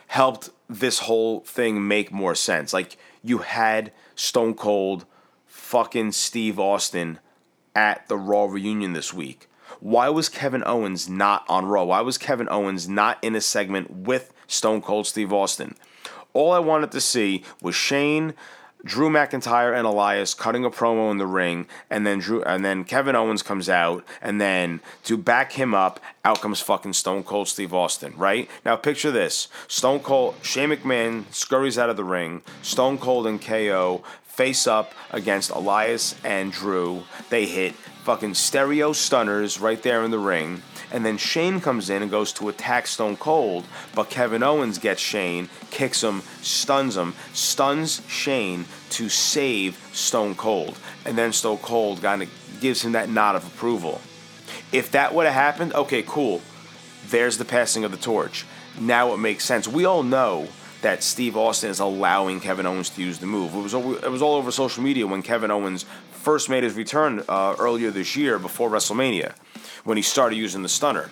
helped 0.07 0.49
this 0.67 1.01
whole 1.01 1.41
thing 1.41 1.87
make 1.87 2.11
more 2.11 2.35
sense. 2.35 2.73
Like 2.73 2.97
you 3.23 3.39
had 3.39 3.93
Stone 4.15 4.55
Cold 4.55 5.05
fucking 5.45 6.13
Steve 6.13 6.59
Austin 6.59 7.19
at 7.77 8.09
the 8.09 8.17
Raw 8.17 8.47
reunion 8.47 8.95
this 8.95 9.13
week. 9.13 9.47
Why 9.81 10.09
was 10.09 10.29
Kevin 10.29 10.63
Owens 10.67 11.09
not 11.09 11.45
on 11.49 11.67
Raw? 11.67 11.85
Why 11.85 12.01
was 12.01 12.19
Kevin 12.19 12.49
Owens 12.51 12.89
not 12.89 13.19
in 13.23 13.35
a 13.35 13.41
segment 13.41 13.91
with 13.91 14.33
Stone 14.47 14.83
Cold 14.83 15.07
Steve 15.07 15.33
Austin? 15.33 15.75
All 16.33 16.53
I 16.53 16.59
wanted 16.59 16.93
to 16.93 17.01
see 17.01 17.45
was 17.63 17.75
Shane, 17.75 18.35
Drew 18.85 19.11
McIntyre, 19.11 19.77
and 19.77 19.87
Elias 19.87 20.35
cutting 20.35 20.65
a 20.65 20.71
promo 20.71 21.11
in 21.11 21.19
the 21.19 21.27
ring, 21.27 21.67
and 21.91 22.07
then 22.07 22.21
Drew, 22.21 22.43
and 22.45 22.65
then 22.65 22.85
Kevin 22.85 23.17
Owens 23.17 23.43
comes 23.43 23.69
out, 23.69 24.05
and 24.23 24.41
then 24.41 24.81
to 25.05 25.17
back 25.17 25.53
him 25.53 25.75
up, 25.75 25.99
out 26.25 26.41
comes 26.41 26.61
fucking 26.61 26.93
Stone 26.93 27.25
Cold 27.25 27.49
Steve 27.49 27.75
Austin. 27.75 28.15
Right 28.17 28.49
now, 28.65 28.77
picture 28.77 29.11
this: 29.11 29.49
Stone 29.67 30.01
Cold, 30.01 30.37
Shane 30.43 30.71
McMahon 30.71 31.25
scurries 31.33 31.79
out 31.79 31.91
of 31.91 31.97
the 31.97 32.05
ring. 32.05 32.43
Stone 32.63 32.99
Cold 32.99 33.27
and 33.27 33.43
KO 33.43 34.05
face 34.23 34.69
up 34.69 34.93
against 35.11 35.51
Elias 35.51 36.15
and 36.23 36.53
Drew. 36.53 37.03
They 37.31 37.47
hit 37.47 37.75
fucking 38.09 38.33
stereo 38.33 38.91
stunners 38.95 39.61
right 39.61 39.83
there 39.83 40.03
in 40.03 40.11
the 40.11 40.19
ring. 40.19 40.63
And 40.91 41.05
then 41.05 41.19
Shane 41.19 41.61
comes 41.61 41.91
in 41.91 42.01
and 42.01 42.11
goes 42.11 42.33
to 42.33 42.49
attack 42.49 42.87
Stone 42.87 43.19
Cold, 43.19 43.67
but 43.95 44.09
Kevin 44.09 44.43
Owens 44.43 44.79
gets 44.79 45.03
Shane, 45.03 45.51
kicks 45.71 46.03
him, 46.03 46.23
stuns 46.41 46.97
him, 46.97 47.13
stuns 47.35 48.01
Shane 48.09 48.65
to 48.93 49.11
save 49.11 49.77
Stone 49.93 50.37
Cold. 50.37 50.79
And 51.05 51.19
then 51.19 51.35
Stone 51.35 51.59
Cold 51.59 52.01
kind 52.01 52.23
of 52.23 52.31
gives 52.63 52.83
him 52.83 52.93
that 52.93 53.11
nod 53.11 53.37
of 53.37 53.47
approval. 53.47 54.01
If 54.73 54.91
that 54.93 55.15
would 55.15 55.27
have 55.27 55.35
happened, 55.35 55.75
okay, 55.75 56.03
cool. 56.03 56.41
There's 57.09 57.37
the 57.37 57.45
passing 57.45 57.85
of 57.85 57.91
the 57.91 57.99
torch. 57.99 58.47
Now 58.81 59.13
it 59.13 59.19
makes 59.19 59.45
sense. 59.45 59.69
We 59.69 59.85
all 59.85 60.03
know 60.03 60.49
that 60.83 61.03
Steve 61.03 61.37
Austin 61.37 61.71
is 61.71 61.81
allowing 61.81 62.41
Kevin 62.41 62.67
Owens 62.67 62.91
to 62.91 63.03
use 63.03 63.19
the 63.19 63.27
move. 63.27 63.55
It 63.55 63.61
was 63.61 63.75
it 63.75 64.11
was 64.11 64.23
all 64.23 64.37
over 64.37 64.51
social 64.51 64.83
media 64.83 65.07
when 65.07 65.23
Kevin 65.23 65.51
Owens 65.51 65.85
first 66.13 66.49
made 66.49 66.63
his 66.63 66.75
return 66.75 67.25
uh, 67.29 67.57
earlier 67.59 67.91
this 67.91 68.17
year 68.17 68.39
before 68.39 68.71
WrestleMania, 68.71 69.35
when 69.85 69.97
he 69.97 70.03
started 70.03 70.37
using 70.37 70.63
the 70.63 70.69
stunner. 70.69 71.11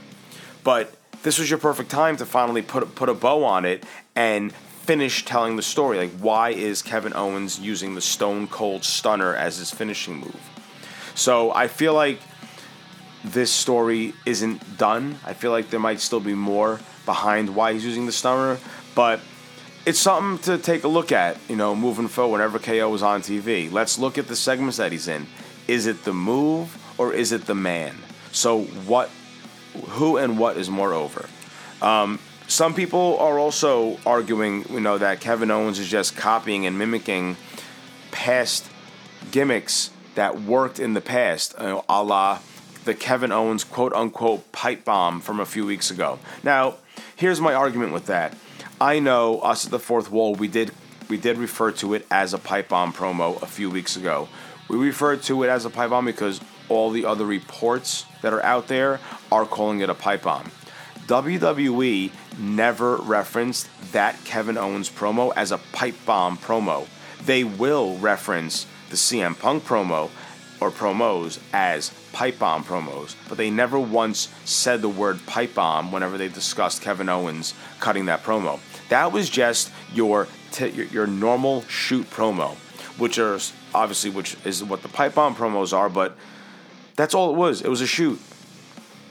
But 0.63 0.95
this 1.23 1.39
was 1.39 1.51
your 1.51 1.59
perfect 1.59 1.91
time 1.91 2.17
to 2.19 2.27
finally 2.27 2.63
put 2.63 2.95
put 2.95 3.09
a 3.09 3.15
bow 3.15 3.45
on 3.45 3.65
it 3.65 3.85
and 4.15 4.53
finish 4.53 5.25
telling 5.25 5.57
the 5.57 5.63
story. 5.63 5.99
Like, 5.99 6.13
why 6.21 6.51
is 6.51 6.81
Kevin 6.83 7.13
Owens 7.15 7.59
using 7.59 7.97
the 7.97 8.01
Stone 8.01 8.47
Cold 8.49 8.85
Stunner 8.85 9.35
as 9.35 9.59
his 9.59 9.73
finishing 9.73 10.19
move? 10.19 10.51
So 11.17 11.53
I 11.53 11.67
feel 11.67 11.95
like 11.95 12.21
this 13.25 13.51
story 13.51 14.15
isn't 14.25 14.79
done. 14.79 15.19
I 15.25 15.35
feel 15.35 15.51
like 15.51 15.71
there 15.71 15.81
might 15.81 15.99
still 15.99 16.21
be 16.21 16.35
more 16.35 16.79
behind 17.05 17.55
why 17.57 17.73
he's 17.73 17.85
using 17.85 18.07
the 18.07 18.13
stunner, 18.13 18.59
but 18.95 19.21
it's 19.87 20.01
something 20.01 20.43
to 20.43 20.61
take 20.61 20.83
a 20.83 20.89
look 20.89 21.13
at, 21.13 21.39
you 21.49 21.55
know, 21.55 21.75
moving 21.77 22.09
forward 22.09 22.33
whenever 22.33 22.59
KO 22.59 22.93
is 22.93 23.03
on 23.03 23.23
TV. 23.23 23.71
Let's 23.71 23.99
look 23.99 24.19
at 24.19 24.27
the 24.27 24.35
segments 24.35 24.79
that 24.79 24.91
he's 24.91 25.07
in. 25.07 25.29
Is 25.69 25.87
it 25.87 26.05
the 26.05 26.13
move 26.13 26.77
or 26.99 27.15
is 27.15 27.31
it 27.31 27.47
the 27.47 27.55
man? 27.55 27.95
So 28.33 28.65
what 28.65 29.11
who 29.91 30.17
and 30.17 30.39
what 30.39 30.57
is 30.57 30.69
more 30.69 30.93
over? 30.93 31.29
Um, 31.81 32.19
some 32.49 32.75
people 32.75 33.17
are 33.19 33.39
also 33.39 33.99
arguing, 34.05 34.65
you 34.71 34.81
know, 34.81 34.99
that 34.99 35.21
Kevin 35.21 35.51
Owens 35.53 35.79
is 35.79 35.89
just 35.89 36.17
copying 36.17 36.67
and 36.67 36.77
mimicking 36.77 37.37
past 38.11 38.69
gimmicks 39.31 39.91
that 40.17 40.41
worked 40.41 40.81
in 40.81 40.95
the 40.95 41.01
past, 41.01 41.55
you 41.61 41.67
know, 41.67 41.85
a 41.89 42.03
la 42.03 42.41
the 42.85 42.95
Kevin 42.95 43.31
Owens 43.31 43.63
quote 43.63 43.93
unquote 43.93 44.51
pipe 44.51 44.85
bomb 44.85 45.21
from 45.21 45.39
a 45.39 45.47
few 45.47 45.65
weeks 45.65 45.91
ago. 45.91 46.19
Now, 46.43 46.77
here's 47.15 47.41
my 47.41 47.55
argument 47.55 47.93
with 47.93 48.07
that. 48.07 48.35
I 48.81 48.99
know 48.99 49.41
us 49.41 49.65
at 49.65 49.71
the 49.71 49.79
fourth 49.79 50.11
wall, 50.11 50.35
we 50.35 50.49
did 50.49 50.71
we 51.09 51.17
did 51.17 51.39
refer 51.39 51.71
to 51.73 51.95
it 51.95 52.05
as 52.11 52.35
a 52.35 52.39
pipe 52.39 52.69
bomb 52.69 52.93
promo 52.93 53.41
a 53.41 53.47
few 53.47 53.71
weeks 53.71 53.97
ago. 53.97 54.29
We 54.69 54.77
referred 54.77 55.23
to 55.25 55.45
it 55.45 55.49
as 55.49 55.65
a 55.65 55.71
pipe 55.71 55.91
bomb 55.91 56.05
because 56.05 56.41
all 56.69 56.91
the 56.91 57.07
other 57.07 57.25
reports 57.25 58.05
that 58.23 58.33
are 58.33 58.43
out 58.43 58.67
there 58.67 59.01
are 59.33 59.47
calling 59.47 59.81
it 59.81 59.89
a 59.89 59.95
pipe 59.95 60.25
bomb. 60.25 60.51
WWE 61.07 62.11
never 62.39 62.97
referenced 62.97 63.69
that 63.93 64.23
Kevin 64.25 64.59
Owens 64.59 64.91
promo 64.91 65.33
as 65.37 65.53
a 65.53 65.59
pipe 65.73 65.95
bomb 66.05 66.37
promo. 66.37 66.87
They 67.25 67.45
will 67.45 67.97
reference 67.97 68.67
the 68.91 68.97
CM 68.97 69.39
Punk 69.39 69.65
promo 69.65 70.11
or 70.61 70.71
promos 70.71 71.39
as 71.53 71.91
pipe 72.13 72.39
bomb 72.39 72.65
promos, 72.65 73.15
but 73.29 73.39
they 73.39 73.51
never 73.51 73.79
once 73.79 74.29
said 74.45 74.83
the 74.83 74.89
word 74.89 75.25
pipe 75.27 75.55
bomb 75.55 75.93
whenever 75.93 76.17
they 76.19 76.29
discussed 76.29 76.83
Kevin 76.83 77.09
Owens 77.09 77.55
cutting 77.79 78.07
that 78.07 78.23
promo. 78.23 78.59
That 78.89 79.13
was 79.13 79.29
just 79.29 79.71
your 79.93 80.29
t- 80.53 80.69
your, 80.69 80.87
your 80.87 81.07
normal 81.07 81.63
shoot 81.63 82.09
promo, 82.11 82.55
which 82.99 83.19
are 83.19 83.39
obviously 83.75 84.11
which 84.11 84.37
is 84.45 84.63
what 84.63 84.83
the 84.83 84.89
pipe 84.89 85.15
bomb 85.15 85.35
promos 85.35 85.73
are, 85.73 85.89
but 85.89 86.17
that's 86.97 87.15
all 87.15 87.31
it 87.31 87.37
was. 87.37 87.61
It 87.63 87.69
was 87.69 87.81
a 87.81 87.87
shoot. 87.87 88.21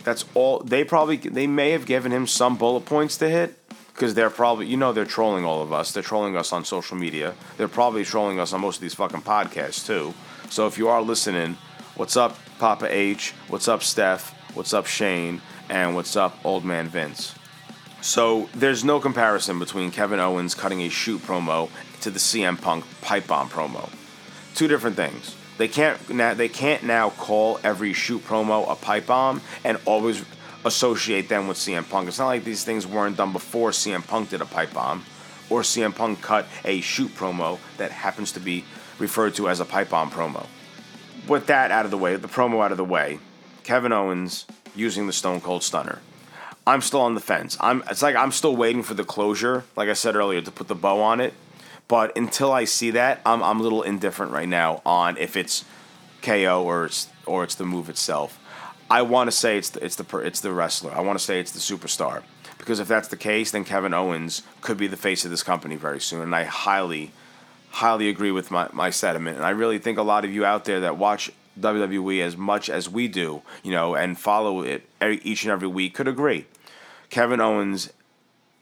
That's 0.03 0.25
all. 0.33 0.59
They 0.59 0.83
probably 0.83 1.17
they 1.17 1.47
may 1.47 1.71
have 1.71 1.85
given 1.85 2.11
him 2.11 2.27
some 2.27 2.57
bullet 2.57 2.85
points 2.85 3.17
to 3.17 3.29
hit 3.29 3.57
because 3.93 4.13
they're 4.13 4.29
probably 4.29 4.67
you 4.67 4.77
know 4.77 4.93
they're 4.93 5.05
trolling 5.05 5.45
all 5.45 5.61
of 5.61 5.71
us. 5.73 5.91
They're 5.91 6.03
trolling 6.03 6.35
us 6.35 6.53
on 6.53 6.65
social 6.65 6.97
media. 6.97 7.33
They're 7.57 7.67
probably 7.67 8.03
trolling 8.03 8.39
us 8.39 8.53
on 8.53 8.61
most 8.61 8.77
of 8.77 8.81
these 8.81 8.93
fucking 8.93 9.21
podcasts 9.21 9.85
too. 9.85 10.13
So 10.49 10.67
if 10.67 10.77
you 10.77 10.88
are 10.89 11.01
listening, 11.01 11.57
what's 11.95 12.15
up, 12.15 12.38
Papa 12.59 12.88
H? 12.89 13.33
What's 13.47 13.67
up, 13.67 13.83
Steph? 13.83 14.33
What's 14.53 14.73
up, 14.73 14.85
Shane? 14.85 15.41
And 15.69 15.95
what's 15.95 16.15
up, 16.15 16.38
Old 16.45 16.63
Man 16.63 16.88
Vince? 16.88 17.35
So 18.05 18.49
there's 18.53 18.83
no 18.83 18.99
comparison 18.99 19.57
between 19.57 19.89
Kevin 19.89 20.19
Owens 20.19 20.53
cutting 20.53 20.79
a 20.81 20.89
shoot 20.89 21.23
promo 21.23 21.71
to 22.01 22.11
the 22.11 22.19
CM 22.19 22.61
Punk 22.61 22.85
pipe 23.01 23.25
bomb 23.25 23.49
promo. 23.49 23.89
Two 24.53 24.67
different 24.67 24.95
things. 24.95 25.35
They 25.57 25.67
can't 25.67 26.11
now 26.11 26.35
they 26.35 26.47
can't 26.47 26.83
now 26.83 27.09
call 27.09 27.59
every 27.63 27.93
shoot 27.93 28.23
promo 28.23 28.71
a 28.71 28.75
pipe 28.75 29.07
bomb 29.07 29.41
and 29.63 29.79
always 29.85 30.23
associate 30.63 31.29
them 31.29 31.47
with 31.47 31.57
CM 31.57 31.89
Punk. 31.89 32.07
It's 32.07 32.19
not 32.19 32.27
like 32.27 32.43
these 32.43 32.63
things 32.63 32.85
weren't 32.85 33.17
done 33.17 33.33
before 33.33 33.71
CM 33.71 34.05
Punk 34.05 34.29
did 34.29 34.39
a 34.39 34.45
pipe 34.45 34.71
bomb 34.71 35.03
or 35.49 35.61
CM 35.61 35.93
Punk 35.93 36.21
cut 36.21 36.45
a 36.63 36.81
shoot 36.81 37.09
promo 37.15 37.57
that 37.77 37.89
happens 37.89 38.31
to 38.33 38.39
be 38.39 38.65
referred 38.99 39.33
to 39.33 39.49
as 39.49 39.59
a 39.59 39.65
pipe 39.65 39.89
bomb 39.89 40.11
promo. 40.11 40.45
With 41.27 41.47
that 41.47 41.71
out 41.71 41.85
of 41.85 41.91
the 41.91 41.97
way, 41.97 42.15
the 42.17 42.27
promo 42.27 42.63
out 42.63 42.71
of 42.71 42.77
the 42.77 42.85
way, 42.85 43.17
Kevin 43.63 43.91
Owens 43.91 44.45
using 44.75 45.07
the 45.07 45.13
Stone 45.13 45.41
Cold 45.41 45.63
Stunner. 45.63 46.01
I'm 46.67 46.82
still 46.82 47.01
on 47.01 47.13
the 47.13 47.21
fence. 47.21 47.58
I'm 47.60 47.84
it's 47.89 48.01
like 48.01 48.15
I'm 48.15 48.32
still 48.32 48.56
waiting 48.56 48.84
for 48.84 48.93
the 48.93 49.04
closure, 49.04 49.63
like 49.75 49.89
I 49.89 49.93
said 49.93 50.15
earlier, 50.15 50.41
to 50.41 50.51
put 50.51 50.67
the 50.67 50.75
bow 50.75 51.01
on 51.01 51.19
it. 51.19 51.34
But 51.88 52.17
until 52.17 52.51
I 52.51 52.65
see 52.65 52.91
that, 52.91 53.21
I'm 53.25 53.43
I'm 53.43 53.60
a 53.60 53.63
little 53.63 53.84
indifferent 53.84 54.32
right 54.32 54.49
now 54.49 54.82
on 54.86 55.17
if 55.17 55.38
it's 55.38 55.63
KO 56.21 56.63
or 56.63 56.86
it's 56.86 57.08
or 57.25 57.43
it's 57.43 57.56
the 57.56 57.65
move 57.65 57.89
itself. 57.89 58.39
I 58.89 59.01
want 59.04 59.30
to 59.30 59.32
say 59.32 59.58
it's 59.58 59.69
the, 59.69 59.84
it's 59.84 59.95
the 59.95 60.17
it's 60.17 60.41
the 60.41 60.51
wrestler. 60.51 60.91
I 60.91 61.01
want 61.01 61.19
to 61.19 61.23
say 61.23 61.39
it's 61.39 61.51
the 61.51 61.60
superstar 61.60 62.23
because 62.58 62.80
if 62.80 62.88
that's 62.88 63.10
the 63.10 63.17
case, 63.17 63.51
then 63.51 63.63
Kevin 63.63 63.93
Owens 63.93 64.41
could 64.62 64.78
be 64.78 64.88
the 64.88 64.97
face 64.97 65.23
of 65.25 65.32
this 65.32 65.43
company 65.43 65.75
very 65.75 65.99
soon, 65.99 66.21
and 66.21 66.36
I 66.36 66.45
highly 66.45 67.12
highly 67.69 68.08
agree 68.10 68.32
with 68.32 68.49
my, 68.51 68.69
my 68.71 68.89
sentiment. 68.89 69.36
And 69.36 69.45
I 69.45 69.49
really 69.49 69.80
think 69.80 69.97
a 69.97 70.01
lot 70.01 70.23
of 70.23 70.32
you 70.32 70.45
out 70.45 70.63
there 70.63 70.80
that 70.82 70.97
watch 70.97 71.30
WWE 71.59 72.21
as 72.21 72.35
much 72.35 72.69
as 72.69 72.89
we 72.89 73.07
do, 73.07 73.41
you 73.63 73.71
know, 73.71 73.95
and 73.95 74.19
follow 74.19 74.61
it 74.61 74.87
each 75.01 75.43
and 75.43 75.51
every 75.51 75.67
week 75.67 75.93
could 75.93 76.07
agree. 76.07 76.45
Kevin 77.09 77.39
Owens, 77.39 77.91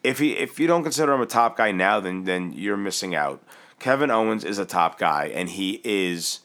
if 0.04 0.20
he 0.20 0.34
if 0.34 0.60
you 0.60 0.68
don't 0.68 0.84
consider 0.84 1.14
him 1.14 1.22
a 1.22 1.26
top 1.26 1.58
guy 1.58 1.72
now, 1.72 2.00
then 2.00 2.26
then 2.26 2.54
you're 2.54 2.78
missing 2.78 3.16
out. 3.16 3.42
Kevin 3.80 4.12
Owens 4.12 4.44
is 4.44 4.60
a 4.60 4.66
top 4.66 4.98
guy, 4.98 5.26
and 5.34 5.50
he 5.50 5.82
is. 5.84 6.40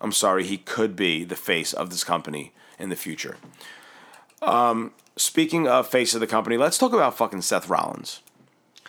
I'm 0.00 0.12
sorry, 0.12 0.44
he 0.44 0.58
could 0.58 0.96
be 0.96 1.24
the 1.24 1.36
face 1.36 1.72
of 1.72 1.90
this 1.90 2.04
company 2.04 2.52
in 2.78 2.88
the 2.88 2.96
future. 2.96 3.36
Um, 4.42 4.92
speaking 5.16 5.68
of 5.68 5.86
face 5.86 6.14
of 6.14 6.20
the 6.20 6.26
company, 6.26 6.56
let's 6.56 6.78
talk 6.78 6.92
about 6.92 7.16
fucking 7.16 7.42
Seth 7.42 7.68
Rollins. 7.68 8.20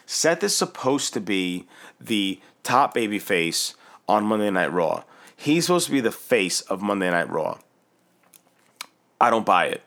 Seth 0.06 0.44
is 0.44 0.56
supposed 0.56 1.14
to 1.14 1.22
be 1.22 1.68
the 2.02 2.40
top 2.64 2.94
baby 2.94 3.20
face 3.20 3.76
on 4.08 4.26
Monday 4.26 4.50
Night 4.50 4.74
Raw. 4.74 5.04
He's 5.36 5.66
supposed 5.66 5.88
to 5.88 5.92
be 5.92 6.00
the 6.00 6.12
face 6.12 6.62
of 6.62 6.82
Monday 6.82 7.10
Night 7.10 7.30
Raw. 7.30 7.60
I 9.20 9.30
don't 9.30 9.46
buy 9.46 9.68
it. 9.68 9.82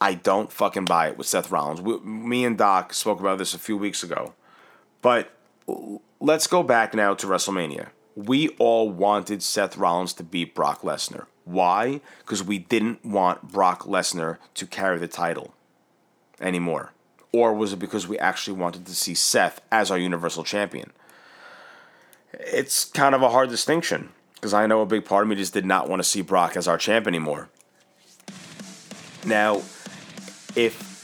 I 0.00 0.14
don't 0.14 0.52
fucking 0.52 0.84
buy 0.84 1.08
it 1.08 1.18
with 1.18 1.26
Seth 1.26 1.50
Rollins. 1.50 1.80
We, 1.80 1.98
me 2.00 2.44
and 2.44 2.58
Doc 2.58 2.92
spoke 2.92 3.20
about 3.20 3.38
this 3.38 3.54
a 3.54 3.58
few 3.58 3.76
weeks 3.76 4.02
ago. 4.02 4.34
But 5.00 5.30
let's 6.20 6.46
go 6.46 6.62
back 6.62 6.94
now 6.94 7.14
to 7.14 7.26
WrestleMania. 7.26 7.88
We 8.14 8.48
all 8.58 8.90
wanted 8.90 9.42
Seth 9.42 9.76
Rollins 9.76 10.12
to 10.14 10.22
beat 10.22 10.54
Brock 10.54 10.82
Lesnar. 10.82 11.26
Why? 11.44 12.00
Because 12.18 12.42
we 12.42 12.58
didn't 12.58 13.04
want 13.04 13.52
Brock 13.52 13.84
Lesnar 13.84 14.38
to 14.54 14.66
carry 14.66 14.98
the 14.98 15.08
title 15.08 15.54
anymore. 16.40 16.92
Or 17.32 17.54
was 17.54 17.72
it 17.72 17.78
because 17.78 18.08
we 18.08 18.18
actually 18.18 18.56
wanted 18.58 18.86
to 18.86 18.94
see 18.94 19.14
Seth 19.14 19.60
as 19.70 19.90
our 19.90 19.98
Universal 19.98 20.44
Champion? 20.44 20.92
It's 22.32 22.84
kind 22.84 23.14
of 23.14 23.22
a 23.22 23.30
hard 23.30 23.48
distinction 23.48 24.10
because 24.36 24.54
I 24.54 24.66
know 24.66 24.80
a 24.80 24.86
big 24.86 25.04
part 25.04 25.24
of 25.24 25.28
me 25.28 25.34
just 25.34 25.52
did 25.52 25.66
not 25.66 25.88
want 25.88 26.00
to 26.00 26.08
see 26.08 26.22
Brock 26.22 26.56
as 26.56 26.68
our 26.68 26.78
champ 26.78 27.06
anymore. 27.06 27.48
Now, 29.24 29.56
if 30.54 30.96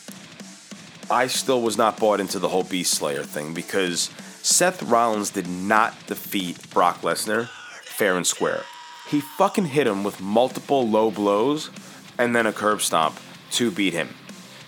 I 1.10 1.26
still 1.26 1.60
was 1.60 1.76
not 1.76 1.98
bought 1.98 2.20
into 2.20 2.38
the 2.38 2.48
whole 2.48 2.62
Beast 2.62 2.94
Slayer 2.94 3.24
thing 3.24 3.52
because 3.52 4.10
Seth 4.42 4.82
Rollins 4.82 5.30
did 5.30 5.48
not 5.48 5.94
defeat 6.06 6.70
Brock 6.70 7.02
Lesnar 7.02 7.48
fair 7.82 8.16
and 8.16 8.26
square. 8.26 8.62
He 9.08 9.20
fucking 9.20 9.66
hit 9.66 9.86
him 9.86 10.04
with 10.04 10.20
multiple 10.20 10.88
low 10.88 11.10
blows 11.10 11.70
and 12.18 12.34
then 12.34 12.46
a 12.46 12.52
curb 12.52 12.80
stomp 12.80 13.18
to 13.52 13.70
beat 13.70 13.92
him. 13.92 14.08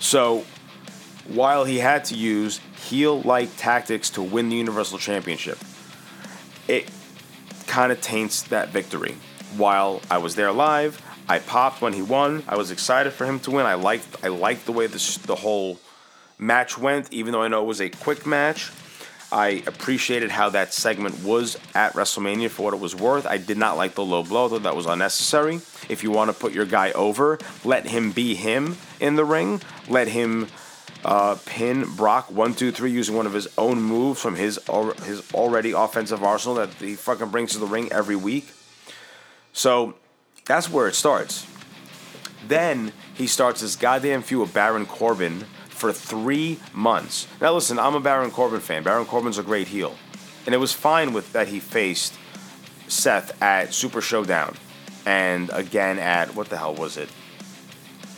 So, 0.00 0.44
while 1.28 1.64
he 1.64 1.78
had 1.78 2.04
to 2.06 2.14
use 2.14 2.60
heel 2.88 3.22
like 3.22 3.48
tactics 3.56 4.10
to 4.10 4.22
win 4.22 4.50
the 4.50 4.56
Universal 4.56 4.98
Championship, 4.98 5.58
it 6.68 6.90
kind 7.66 7.92
of 7.92 8.00
taints 8.00 8.42
that 8.44 8.68
victory. 8.70 9.16
While 9.56 10.02
I 10.10 10.18
was 10.18 10.34
there 10.34 10.52
live, 10.52 11.00
I 11.28 11.38
popped 11.38 11.80
when 11.80 11.92
he 11.92 12.02
won. 12.02 12.42
I 12.48 12.56
was 12.56 12.70
excited 12.70 13.12
for 13.12 13.24
him 13.24 13.40
to 13.40 13.50
win. 13.50 13.66
I 13.66 13.74
liked 13.74 14.24
I 14.24 14.28
liked 14.28 14.66
the 14.66 14.72
way 14.72 14.86
this, 14.86 15.16
the 15.18 15.36
whole 15.36 15.78
match 16.38 16.76
went, 16.76 17.12
even 17.12 17.32
though 17.32 17.42
I 17.42 17.48
know 17.48 17.62
it 17.62 17.66
was 17.66 17.80
a 17.80 17.88
quick 17.88 18.26
match. 18.26 18.70
I 19.32 19.64
appreciated 19.66 20.30
how 20.30 20.50
that 20.50 20.72
segment 20.72 21.24
was 21.24 21.56
at 21.74 21.94
WrestleMania 21.94 22.50
for 22.50 22.62
what 22.62 22.74
it 22.74 22.80
was 22.80 22.94
worth. 22.94 23.26
I 23.26 23.38
did 23.38 23.58
not 23.58 23.76
like 23.76 23.94
the 23.94 24.04
low 24.04 24.22
blow, 24.22 24.48
though 24.48 24.60
that 24.60 24.76
was 24.76 24.86
unnecessary. 24.86 25.56
If 25.88 26.04
you 26.04 26.12
want 26.12 26.30
to 26.30 26.36
put 26.36 26.52
your 26.52 26.66
guy 26.66 26.92
over, 26.92 27.38
let 27.64 27.86
him 27.86 28.12
be 28.12 28.34
him 28.34 28.76
in 29.00 29.16
the 29.16 29.24
ring. 29.24 29.60
Let 29.88 30.08
him 30.08 30.46
uh, 31.04 31.36
pin 31.44 31.84
Brock 31.96 32.30
one 32.30 32.54
two 32.54 32.70
three 32.70 32.90
using 32.90 33.14
one 33.14 33.26
of 33.26 33.32
his 33.32 33.48
own 33.58 33.82
moves 33.82 34.20
from 34.20 34.36
his 34.36 34.58
his 35.04 35.32
already 35.34 35.72
offensive 35.72 36.22
arsenal 36.22 36.56
that 36.56 36.70
he 36.74 36.94
fucking 36.94 37.28
brings 37.28 37.52
to 37.52 37.58
the 37.58 37.66
ring 37.66 37.92
every 37.92 38.16
week. 38.16 38.48
So 39.52 39.94
that's 40.46 40.70
where 40.70 40.88
it 40.88 40.94
starts. 40.94 41.46
Then 42.46 42.92
he 43.14 43.26
starts 43.26 43.60
this 43.60 43.76
goddamn 43.76 44.22
feud 44.22 44.40
with 44.40 44.54
Baron 44.54 44.86
Corbin 44.86 45.44
for 45.68 45.92
three 45.92 46.58
months. 46.72 47.26
Now 47.40 47.54
listen, 47.54 47.78
I'm 47.78 47.94
a 47.94 48.00
Baron 48.00 48.30
Corbin 48.30 48.60
fan. 48.60 48.82
Baron 48.82 49.06
Corbin's 49.06 49.38
a 49.38 49.42
great 49.42 49.68
heel, 49.68 49.94
and 50.46 50.54
it 50.54 50.58
was 50.58 50.72
fine 50.72 51.12
with 51.12 51.32
that 51.32 51.48
he 51.48 51.60
faced 51.60 52.14
Seth 52.88 53.42
at 53.42 53.74
Super 53.74 54.00
Showdown, 54.00 54.56
and 55.04 55.50
again 55.52 55.98
at 55.98 56.34
what 56.34 56.48
the 56.48 56.56
hell 56.56 56.74
was 56.74 56.96
it? 56.96 57.08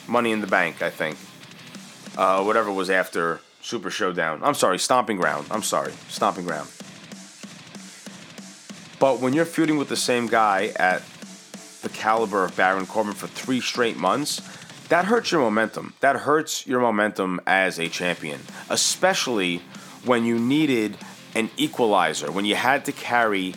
Money 0.09 0.31
in 0.31 0.40
the 0.40 0.46
Bank, 0.46 0.83
I 0.83 0.90
think 0.90 1.16
uh, 2.16 2.42
whatever 2.42 2.72
was 2.72 2.90
after 2.90 3.40
Super 3.62 3.90
Showdown. 3.90 4.40
I'm 4.42 4.55
sorry, 4.55 4.79
Stomping 4.79 5.16
Ground. 5.16 5.46
I'm 5.50 5.62
sorry, 5.62 5.92
Stomping 6.09 6.44
Ground. 6.44 6.70
But 8.98 9.20
when 9.20 9.35
you're 9.35 9.44
feuding 9.44 9.76
with 9.76 9.88
the 9.88 9.96
same 9.96 10.26
guy 10.26 10.72
at 10.76 11.02
the 11.83 11.88
caliber 11.90 12.44
of 12.44 12.57
Baron 12.57 12.87
Corbin 12.87 13.12
for 13.12 13.26
three 13.26 13.61
straight 13.61 13.96
months, 13.96 14.40
that 14.88 15.07
hurts 15.07 15.33
your 15.33 15.40
momentum. 15.40 15.94
That 16.00 16.16
hurts 16.16 16.66
your 16.66 16.81
momentum 16.81 17.40
as 17.46 17.79
a 17.79 17.88
champion, 17.88 18.40
especially 18.70 19.62
when 20.05 20.24
you 20.24 20.38
needed 20.38 20.96
an 21.35 21.50
equalizer, 21.57 22.31
when 22.31 22.44
you 22.44 22.55
had 22.55 22.85
to 22.87 22.92
carry 22.92 23.55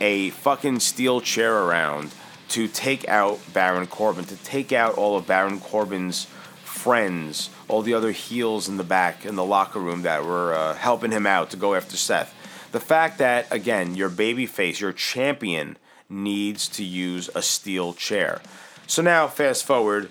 a 0.00 0.30
fucking 0.30 0.80
steel 0.80 1.20
chair 1.20 1.56
around 1.56 2.12
to 2.48 2.68
take 2.68 3.08
out 3.08 3.38
Baron 3.52 3.86
Corbin, 3.86 4.24
to 4.26 4.36
take 4.36 4.72
out 4.72 4.94
all 4.94 5.16
of 5.16 5.26
Baron 5.26 5.60
Corbin's 5.60 6.26
friends, 6.64 7.48
all 7.68 7.82
the 7.82 7.94
other 7.94 8.12
heels 8.12 8.68
in 8.68 8.76
the 8.76 8.84
back 8.84 9.24
in 9.24 9.36
the 9.36 9.44
locker 9.44 9.80
room 9.80 10.02
that 10.02 10.24
were 10.24 10.54
uh, 10.54 10.74
helping 10.74 11.10
him 11.10 11.26
out 11.26 11.50
to 11.50 11.56
go 11.56 11.74
after 11.74 11.96
Seth. 11.96 12.34
The 12.72 12.80
fact 12.80 13.18
that 13.18 13.46
again, 13.50 13.94
your 13.94 14.10
babyface, 14.10 14.80
your 14.80 14.92
champion, 14.92 15.76
needs 16.08 16.68
to 16.68 16.84
use 16.84 17.30
a 17.34 17.42
steel 17.42 17.94
chair. 17.94 18.40
So 18.86 19.02
now, 19.02 19.26
fast 19.26 19.64
forward 19.64 20.10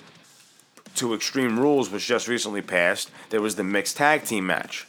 to 0.95 1.13
Extreme 1.13 1.59
Rules, 1.59 1.89
which 1.89 2.07
just 2.07 2.27
recently 2.27 2.61
passed. 2.61 3.11
There 3.29 3.41
was 3.41 3.55
the 3.55 3.63
mixed 3.63 3.97
tag 3.97 4.25
team 4.25 4.47
match. 4.47 4.87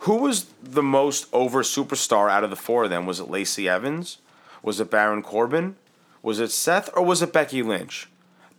Who 0.00 0.16
was 0.16 0.46
the 0.62 0.82
most 0.82 1.26
over 1.32 1.62
superstar 1.62 2.30
out 2.30 2.44
of 2.44 2.50
the 2.50 2.56
four 2.56 2.84
of 2.84 2.90
them? 2.90 3.06
Was 3.06 3.18
it 3.18 3.30
Lacey 3.30 3.68
Evans? 3.68 4.18
Was 4.62 4.80
it 4.80 4.90
Baron 4.90 5.22
Corbin? 5.22 5.76
Was 6.22 6.40
it 6.40 6.50
Seth 6.50 6.90
or 6.94 7.04
was 7.04 7.22
it 7.22 7.32
Becky 7.32 7.62
Lynch? 7.62 8.08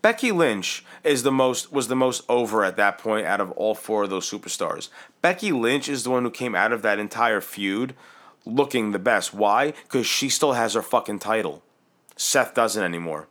Becky 0.01 0.31
Lynch 0.31 0.85
is 1.03 1.23
the 1.23 1.31
most 1.31 1.73
was 1.73 1.87
the 1.89 1.95
most 1.95 2.23
over 2.29 2.63
at 2.63 2.77
that 2.77 2.97
point 2.97 3.25
out 3.25 3.41
of 3.41 3.51
all 3.51 3.75
four 3.75 4.03
of 4.03 4.09
those 4.09 4.29
superstars. 4.29 4.89
Becky 5.21 5.51
Lynch 5.51 5.89
is 5.89 6.03
the 6.03 6.09
one 6.09 6.23
who 6.23 6.31
came 6.31 6.55
out 6.55 6.71
of 6.71 6.81
that 6.83 6.99
entire 6.99 7.41
feud 7.41 7.93
looking 8.45 8.91
the 8.91 8.99
best. 8.99 9.33
Why? 9.33 9.71
Because 9.83 10.07
she 10.07 10.29
still 10.29 10.53
has 10.53 10.73
her 10.73 10.81
fucking 10.81 11.19
title. 11.19 11.61
Seth 12.15 12.53
doesn't 12.53 12.83
anymore. 12.83 13.27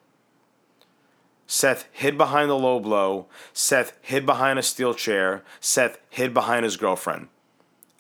Seth 1.47 1.89
hid 1.93 2.19
behind 2.19 2.51
the 2.51 2.59
low 2.59 2.79
blow. 2.79 3.27
Seth 3.55 3.97
hid 4.03 4.27
behind 4.27 4.59
a 4.59 4.63
steel 4.63 4.93
chair. 4.93 5.43
Seth 5.61 5.99
hid 6.11 6.35
behind 6.35 6.65
his 6.65 6.77
girlfriend. 6.77 7.29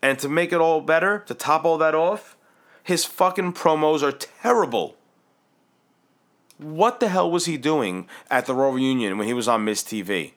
And 0.03 0.19
to 0.19 0.29
make 0.29 0.53
it 0.53 0.61
all 0.61 0.83
better, 0.83 1.21
to 1.27 1.35
top 1.35 1.65
all 1.65 1.79
that 1.79 1.95
off, 1.95 2.37
his 2.83 3.07
fucking 3.07 3.55
promos 3.55 4.03
are 4.03 4.13
terrible. 4.13 4.98
What 6.59 7.01
the 7.01 7.09
hell 7.09 7.31
was 7.31 7.47
he 7.47 7.57
doing 7.57 8.09
at 8.31 8.47
the 8.47 8.55
Raw 8.55 8.71
Reunion 8.71 9.17
when 9.17 9.27
he 9.27 9.35
was 9.35 9.49
on 9.49 9.65
MizTV? 9.65 10.33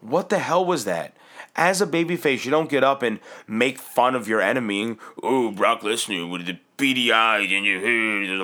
What 0.00 0.28
the 0.28 0.38
hell 0.38 0.64
was 0.64 0.84
that? 0.84 1.14
As 1.54 1.82
a 1.82 1.86
babyface, 1.86 2.44
you 2.44 2.50
don't 2.50 2.70
get 2.70 2.82
up 2.82 3.02
and 3.02 3.20
make 3.46 3.78
fun 3.78 4.14
of 4.14 4.26
your 4.26 4.40
enemy. 4.40 4.96
Oh, 5.22 5.50
Brock 5.50 5.82
Lesnar 5.82 6.30
with 6.30 6.46
the 6.46 6.58
beady 6.76 7.12
eyes 7.12 7.50
and 7.50 7.66
your 7.66 7.80
hair. 7.80 8.38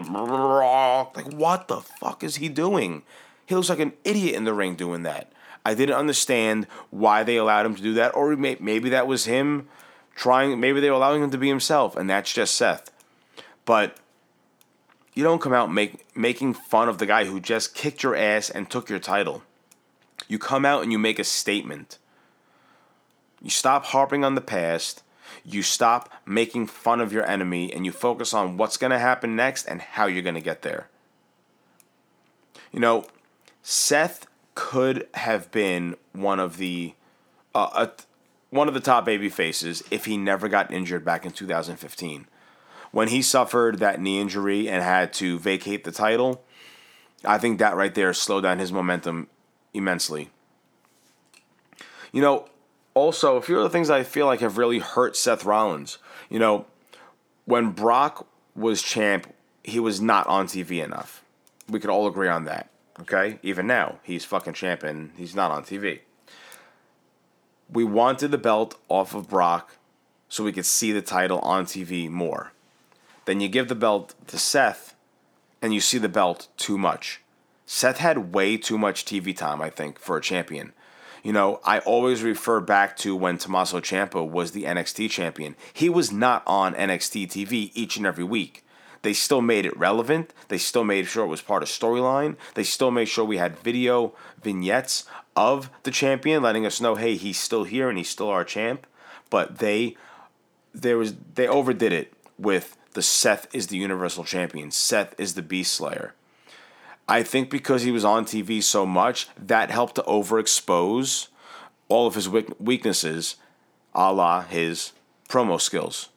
Like, 1.14 1.32
what 1.32 1.68
the 1.68 1.80
fuck 1.80 2.22
is 2.22 2.36
he 2.36 2.48
doing? 2.48 3.02
He 3.46 3.54
looks 3.54 3.70
like 3.70 3.78
an 3.78 3.94
idiot 4.04 4.34
in 4.34 4.44
the 4.44 4.52
ring 4.52 4.74
doing 4.74 5.04
that. 5.04 5.32
I 5.64 5.74
didn't 5.74 5.96
understand 5.96 6.66
why 6.90 7.22
they 7.22 7.36
allowed 7.36 7.66
him 7.66 7.74
to 7.76 7.82
do 7.82 7.94
that, 7.94 8.14
or 8.14 8.36
maybe 8.36 8.90
that 8.90 9.06
was 9.06 9.24
him 9.24 9.68
trying. 10.14 10.60
Maybe 10.60 10.80
they 10.80 10.90
were 10.90 10.96
allowing 10.96 11.22
him 11.22 11.30
to 11.30 11.38
be 11.38 11.48
himself, 11.48 11.96
and 11.96 12.10
that's 12.10 12.32
just 12.32 12.54
Seth. 12.54 12.90
But 13.64 13.96
you 15.18 15.24
don't 15.24 15.40
come 15.40 15.52
out 15.52 15.72
make, 15.72 16.16
making 16.16 16.54
fun 16.54 16.88
of 16.88 16.98
the 16.98 17.06
guy 17.06 17.24
who 17.24 17.40
just 17.40 17.74
kicked 17.74 18.04
your 18.04 18.14
ass 18.14 18.48
and 18.48 18.70
took 18.70 18.88
your 18.88 19.00
title. 19.00 19.42
You 20.28 20.38
come 20.38 20.64
out 20.64 20.84
and 20.84 20.92
you 20.92 20.98
make 20.98 21.18
a 21.18 21.24
statement. 21.24 21.98
You 23.42 23.50
stop 23.50 23.86
harping 23.86 24.22
on 24.22 24.36
the 24.36 24.40
past. 24.40 25.02
You 25.44 25.64
stop 25.64 26.08
making 26.24 26.68
fun 26.68 27.00
of 27.00 27.12
your 27.12 27.28
enemy 27.28 27.72
and 27.72 27.84
you 27.84 27.90
focus 27.90 28.32
on 28.32 28.58
what's 28.58 28.76
going 28.76 28.92
to 28.92 28.98
happen 29.00 29.34
next 29.34 29.66
and 29.66 29.82
how 29.82 30.06
you're 30.06 30.22
going 30.22 30.36
to 30.36 30.40
get 30.40 30.62
there. 30.62 30.88
You 32.70 32.78
know, 32.78 33.04
Seth 33.60 34.28
could 34.54 35.08
have 35.14 35.50
been 35.50 35.96
one 36.12 36.38
of 36.38 36.58
the 36.58 36.94
uh, 37.56 37.88
a, 37.88 37.90
one 38.50 38.68
of 38.68 38.74
the 38.74 38.78
top 38.78 39.04
baby 39.04 39.30
faces 39.30 39.82
if 39.90 40.04
he 40.04 40.16
never 40.16 40.48
got 40.48 40.72
injured 40.72 41.04
back 41.04 41.26
in 41.26 41.32
2015. 41.32 42.28
When 42.90 43.08
he 43.08 43.22
suffered 43.22 43.78
that 43.78 44.00
knee 44.00 44.20
injury 44.20 44.68
and 44.68 44.82
had 44.82 45.12
to 45.14 45.38
vacate 45.38 45.84
the 45.84 45.92
title, 45.92 46.42
I 47.24 47.38
think 47.38 47.58
that 47.58 47.76
right 47.76 47.94
there 47.94 48.14
slowed 48.14 48.44
down 48.44 48.58
his 48.58 48.72
momentum 48.72 49.28
immensely. 49.74 50.30
You 52.12 52.22
know, 52.22 52.48
also, 52.94 53.36
a 53.36 53.42
few 53.42 53.60
other 53.60 53.68
things 53.68 53.90
I 53.90 54.02
feel 54.02 54.26
like 54.26 54.40
have 54.40 54.58
really 54.58 54.80
hurt 54.80 55.16
Seth 55.16 55.44
Rollins. 55.44 55.98
You 56.28 56.38
know, 56.38 56.66
when 57.44 57.70
Brock 57.70 58.26
was 58.56 58.82
champ, 58.82 59.32
he 59.62 59.78
was 59.78 60.00
not 60.00 60.26
on 60.26 60.46
TV 60.46 60.82
enough. 60.82 61.22
We 61.68 61.78
could 61.78 61.90
all 61.90 62.08
agree 62.08 62.28
on 62.28 62.44
that. 62.46 62.70
Okay? 63.00 63.38
Even 63.42 63.66
now, 63.66 64.00
he's 64.02 64.24
fucking 64.24 64.54
champ 64.54 64.82
and 64.82 65.12
he's 65.16 65.36
not 65.36 65.50
on 65.50 65.62
TV. 65.62 66.00
We 67.70 67.84
wanted 67.84 68.30
the 68.30 68.38
belt 68.38 68.76
off 68.88 69.14
of 69.14 69.28
Brock 69.28 69.76
so 70.28 70.42
we 70.42 70.52
could 70.52 70.66
see 70.66 70.90
the 70.90 71.02
title 71.02 71.38
on 71.40 71.66
TV 71.66 72.08
more. 72.08 72.52
Then 73.28 73.42
you 73.42 73.48
give 73.50 73.68
the 73.68 73.74
belt 73.74 74.14
to 74.28 74.38
Seth 74.38 74.94
and 75.60 75.74
you 75.74 75.80
see 75.80 75.98
the 75.98 76.08
belt 76.08 76.48
too 76.56 76.78
much. 76.78 77.20
Seth 77.66 77.98
had 77.98 78.32
way 78.32 78.56
too 78.56 78.78
much 78.78 79.04
TV 79.04 79.36
time, 79.36 79.60
I 79.60 79.68
think, 79.68 79.98
for 79.98 80.16
a 80.16 80.22
champion. 80.22 80.72
You 81.22 81.34
know, 81.34 81.60
I 81.62 81.80
always 81.80 82.22
refer 82.22 82.60
back 82.60 82.96
to 82.98 83.14
when 83.14 83.36
Tommaso 83.36 83.80
Ciampa 83.80 84.26
was 84.26 84.52
the 84.52 84.64
NXT 84.64 85.10
champion. 85.10 85.56
He 85.74 85.90
was 85.90 86.10
not 86.10 86.42
on 86.46 86.72
NXT 86.74 87.28
TV 87.28 87.70
each 87.74 87.98
and 87.98 88.06
every 88.06 88.24
week. 88.24 88.64
They 89.02 89.12
still 89.12 89.42
made 89.42 89.66
it 89.66 89.76
relevant. 89.76 90.32
They 90.48 90.56
still 90.56 90.84
made 90.84 91.06
sure 91.06 91.26
it 91.26 91.28
was 91.28 91.42
part 91.42 91.62
of 91.62 91.68
storyline. 91.68 92.36
They 92.54 92.64
still 92.64 92.90
made 92.90 93.10
sure 93.10 93.26
we 93.26 93.36
had 93.36 93.58
video 93.58 94.14
vignettes 94.42 95.04
of 95.36 95.68
the 95.82 95.90
champion 95.90 96.42
letting 96.42 96.64
us 96.64 96.80
know, 96.80 96.94
hey, 96.94 97.16
he's 97.16 97.38
still 97.38 97.64
here 97.64 97.90
and 97.90 97.98
he's 97.98 98.08
still 98.08 98.30
our 98.30 98.42
champ. 98.42 98.86
But 99.28 99.58
they 99.58 99.98
there 100.72 100.96
was 100.96 101.14
they 101.34 101.46
overdid 101.46 101.92
it 101.92 102.14
with 102.38 102.77
the 102.94 103.02
Seth 103.02 103.46
is 103.54 103.68
the 103.68 103.76
Universal 103.76 104.24
Champion. 104.24 104.70
Seth 104.70 105.14
is 105.18 105.34
the 105.34 105.42
Beast 105.42 105.72
Slayer. 105.72 106.14
I 107.08 107.22
think 107.22 107.48
because 107.48 107.82
he 107.82 107.90
was 107.90 108.04
on 108.04 108.24
TV 108.24 108.62
so 108.62 108.84
much, 108.84 109.28
that 109.38 109.70
helped 109.70 109.94
to 109.94 110.02
overexpose 110.02 111.28
all 111.88 112.06
of 112.06 112.14
his 112.14 112.28
weaknesses, 112.28 113.36
a 113.94 114.12
la 114.12 114.42
his 114.42 114.92
promo 115.28 115.60
skills. 115.60 116.10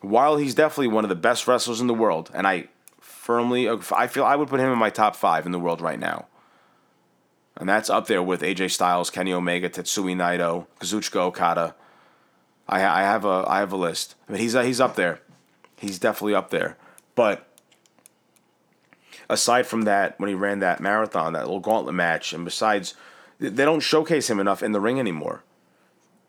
While 0.00 0.36
he's 0.38 0.54
definitely 0.54 0.88
one 0.88 1.04
of 1.04 1.10
the 1.10 1.14
best 1.14 1.46
wrestlers 1.46 1.80
in 1.80 1.86
the 1.86 1.94
world, 1.94 2.30
and 2.34 2.46
I 2.46 2.68
firmly, 3.00 3.68
I 3.68 4.06
feel 4.06 4.24
I 4.24 4.34
would 4.34 4.48
put 4.48 4.60
him 4.60 4.72
in 4.72 4.78
my 4.78 4.90
top 4.90 5.14
five 5.14 5.46
in 5.46 5.52
the 5.52 5.58
world 5.58 5.80
right 5.80 5.98
now. 5.98 6.26
And 7.56 7.68
that's 7.68 7.90
up 7.90 8.06
there 8.06 8.22
with 8.22 8.40
AJ 8.40 8.70
Styles, 8.70 9.10
Kenny 9.10 9.32
Omega, 9.32 9.68
Tetsuya 9.68 10.16
Naito, 10.16 10.66
Kazuchika 10.80 11.20
Okada. 11.20 11.74
I, 12.66 12.78
I 12.78 13.02
have 13.02 13.24
a 13.24 13.44
I 13.46 13.58
have 13.58 13.72
a 13.72 13.76
list. 13.76 14.14
I 14.28 14.32
mean, 14.32 14.40
he's 14.40 14.54
he's 14.54 14.80
up 14.80 14.96
there. 14.96 15.20
He's 15.82 15.98
definitely 15.98 16.36
up 16.36 16.50
there. 16.50 16.76
But 17.16 17.44
aside 19.28 19.66
from 19.66 19.82
that, 19.82 20.18
when 20.20 20.28
he 20.28 20.34
ran 20.34 20.60
that 20.60 20.80
marathon, 20.80 21.32
that 21.32 21.42
little 21.42 21.58
gauntlet 21.58 21.96
match, 21.96 22.32
and 22.32 22.44
besides, 22.44 22.94
they 23.40 23.64
don't 23.64 23.80
showcase 23.80 24.30
him 24.30 24.38
enough 24.38 24.62
in 24.62 24.70
the 24.70 24.80
ring 24.80 25.00
anymore 25.00 25.42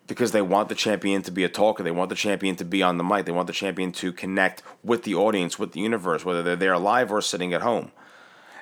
because 0.08 0.32
they 0.32 0.42
want 0.42 0.70
the 0.70 0.76
champion 0.76 1.22
to 1.22 1.30
be 1.30 1.44
a 1.44 1.50
talker. 1.50 1.84
They 1.84 1.92
want 1.92 2.10
the 2.10 2.16
champion 2.16 2.56
to 2.56 2.66
be 2.66 2.82
on 2.82 2.98
the 2.98 3.04
mic. 3.04 3.26
They 3.26 3.32
want 3.32 3.46
the 3.46 3.54
champion 3.54 3.92
to 3.92 4.12
connect 4.12 4.64
with 4.84 5.04
the 5.04 5.14
audience, 5.14 5.60
with 5.60 5.74
the 5.74 5.82
universe, 5.82 6.26
whether 6.26 6.42
they're 6.42 6.56
there 6.56 6.78
live 6.80 7.12
or 7.12 7.22
sitting 7.22 7.54
at 7.54 7.62
home. 7.62 7.92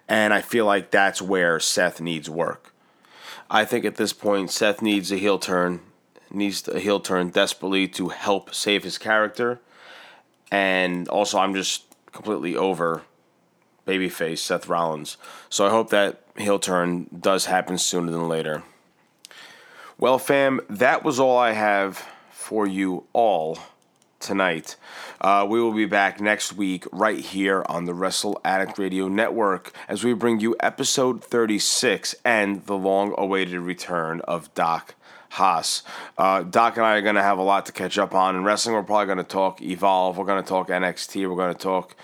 And 0.10 0.34
I 0.34 0.42
feel 0.42 0.66
like 0.66 0.92
that's 0.92 1.22
where 1.22 1.58
Seth 1.62 2.02
needs 2.02 2.30
work. 2.30 2.74
I 3.50 3.64
think 3.64 3.86
at 3.86 3.96
this 3.96 4.12
point, 4.12 4.52
Seth 4.52 4.82
needs 4.82 5.10
a 5.10 5.18
heel 5.18 5.40
turn, 5.40 5.80
needs 6.30 6.68
a 6.68 6.82
heel 6.82 7.00
turn 7.00 7.30
desperately 7.30 7.88
to 7.88 8.10
help 8.10 8.54
save 8.54 8.84
his 8.84 8.98
character. 8.98 9.62
And 10.52 11.08
also, 11.08 11.40
I'm 11.40 11.56
just 11.56 11.86
completely 12.12 12.56
over 12.56 13.04
babyface 13.88 14.40
Seth 14.40 14.68
Rollins. 14.68 15.18
So 15.50 15.66
I 15.66 15.70
hope 15.70 15.90
that 15.90 16.22
heel 16.38 16.60
turn 16.60 17.08
does 17.18 17.46
happen 17.46 17.78
sooner 17.78 18.12
than 18.12 18.28
later. 18.28 18.64
Well, 19.98 20.18
fam, 20.18 20.62
that 20.70 21.04
was 21.04 21.20
all 21.20 21.38
I 21.38 21.52
have 21.52 22.06
for 22.32 22.68
you 22.68 23.06
all 23.14 23.58
tonight. 24.20 24.76
Uh, 25.20 25.46
we 25.48 25.62
will 25.62 25.74
be 25.74 25.86
back 25.86 26.22
next 26.22 26.54
week 26.54 26.86
right 26.92 27.20
here 27.20 27.64
on 27.68 27.86
the 27.86 27.94
Wrestle 27.94 28.40
Addict 28.46 28.78
Radio 28.78 29.08
Network 29.08 29.72
as 29.88 30.04
we 30.04 30.14
bring 30.14 30.40
you 30.40 30.56
episode 30.60 31.24
36 31.24 32.16
and 32.24 32.66
the 32.66 32.78
long 32.78 33.14
awaited 33.18 33.60
return 33.60 34.22
of 34.22 34.54
Doc 34.54 34.96
Haas. 35.32 35.84
Uh, 36.18 36.44
Doc 36.44 36.78
and 36.78 36.86
I 36.86 36.98
are 36.98 37.02
going 37.02 37.16
to 37.16 37.24
have 37.24 37.38
a 37.38 37.44
lot 37.44 37.66
to 37.68 37.72
catch 37.72 37.98
up 37.98 38.14
on. 38.14 38.36
In 38.36 38.44
wrestling, 38.44 38.76
we're 38.76 38.84
probably 38.84 39.08
going 39.08 39.18
to 39.18 39.24
talk 39.24 39.62
Evolve, 39.62 40.18
we're 40.18 40.26
going 40.26 40.44
to 40.44 40.48
talk 40.48 40.68
NXT, 40.68 41.30
we're 41.30 41.36
going 41.36 41.54
to 41.54 41.60
talk 41.60 41.96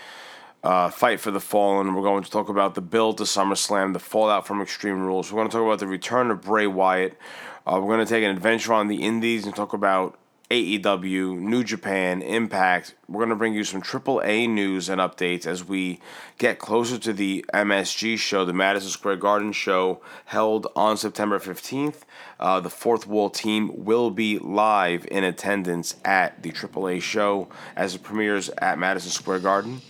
uh, 0.63 0.90
Fight 0.90 1.20
for 1.20 1.32
the 1.32 1.40
Fallen. 1.40 1.94
We're 1.94 2.02
going 2.02 2.24
to 2.24 2.32
talk 2.32 2.50
about 2.50 2.76
the 2.76 2.82
build 2.82 3.20
to 3.20 3.24
SummerSlam, 3.24 3.94
the 3.94 4.00
fallout 4.00 4.46
from 4.48 4.62
Extreme 4.62 5.02
Rules. 5.02 5.32
We're 5.32 5.40
going 5.40 5.50
to 5.50 5.58
talk 5.58 5.66
about 5.66 5.80
the 5.80 5.88
return 5.88 6.32
of 6.32 6.42
Bray 6.42 6.68
Wyatt. 6.68 7.18
Uh, 7.66 7.80
we're 7.82 7.96
going 7.96 8.06
to 8.06 8.12
take 8.12 8.24
an 8.24 8.32
adventure 8.32 8.74
on 8.74 8.88
the 8.88 9.04
Indies 9.04 9.46
and 9.46 9.56
talk 9.56 9.74
about 9.74 10.18
AEW, 10.49 11.38
New 11.38 11.62
Japan, 11.62 12.21
Impact. 12.21 12.95
We're 13.10 13.19
going 13.19 13.31
to 13.31 13.36
bring 13.36 13.53
you 13.53 13.65
some 13.65 13.81
AAA 13.81 14.49
news 14.49 14.88
and 14.88 15.01
updates 15.01 15.45
as 15.45 15.65
we 15.65 15.99
get 16.38 16.57
closer 16.57 16.97
to 16.99 17.12
the 17.12 17.43
MSG 17.53 18.17
show, 18.17 18.45
the 18.45 18.53
Madison 18.53 18.89
Square 18.89 19.17
Garden 19.17 19.51
show, 19.51 19.99
held 20.23 20.67
on 20.73 20.95
September 20.95 21.38
15th. 21.38 22.03
Uh, 22.39 22.62
the 22.62 22.69
Fourth 22.69 23.05
Wall 23.05 23.29
team 23.29 23.83
will 23.83 24.10
be 24.10 24.39
live 24.39 25.05
in 25.12 25.25
attendance 25.25 25.97
at 26.05 26.41
the 26.43 26.51
AAA 26.53 27.01
show 27.01 27.49
as 27.75 27.95
it 27.95 28.03
premieres 28.03 28.47
at 28.60 28.79
Madison 28.79 29.12
Square 29.12 29.39
Garden 29.39 29.81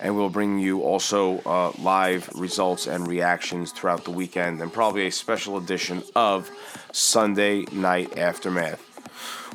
and 0.00 0.16
we'll 0.16 0.30
bring 0.30 0.58
you 0.58 0.82
also 0.82 1.38
uh, 1.40 1.70
live 1.78 2.28
results 2.34 2.86
and 2.86 3.06
reactions 3.06 3.70
throughout 3.70 4.04
the 4.04 4.10
weekend 4.10 4.60
and 4.60 4.72
probably 4.72 5.06
a 5.06 5.12
special 5.12 5.58
edition 5.58 6.02
of 6.16 6.50
Sunday 6.90 7.66
Night 7.70 8.16
Aftermath. 8.16 8.89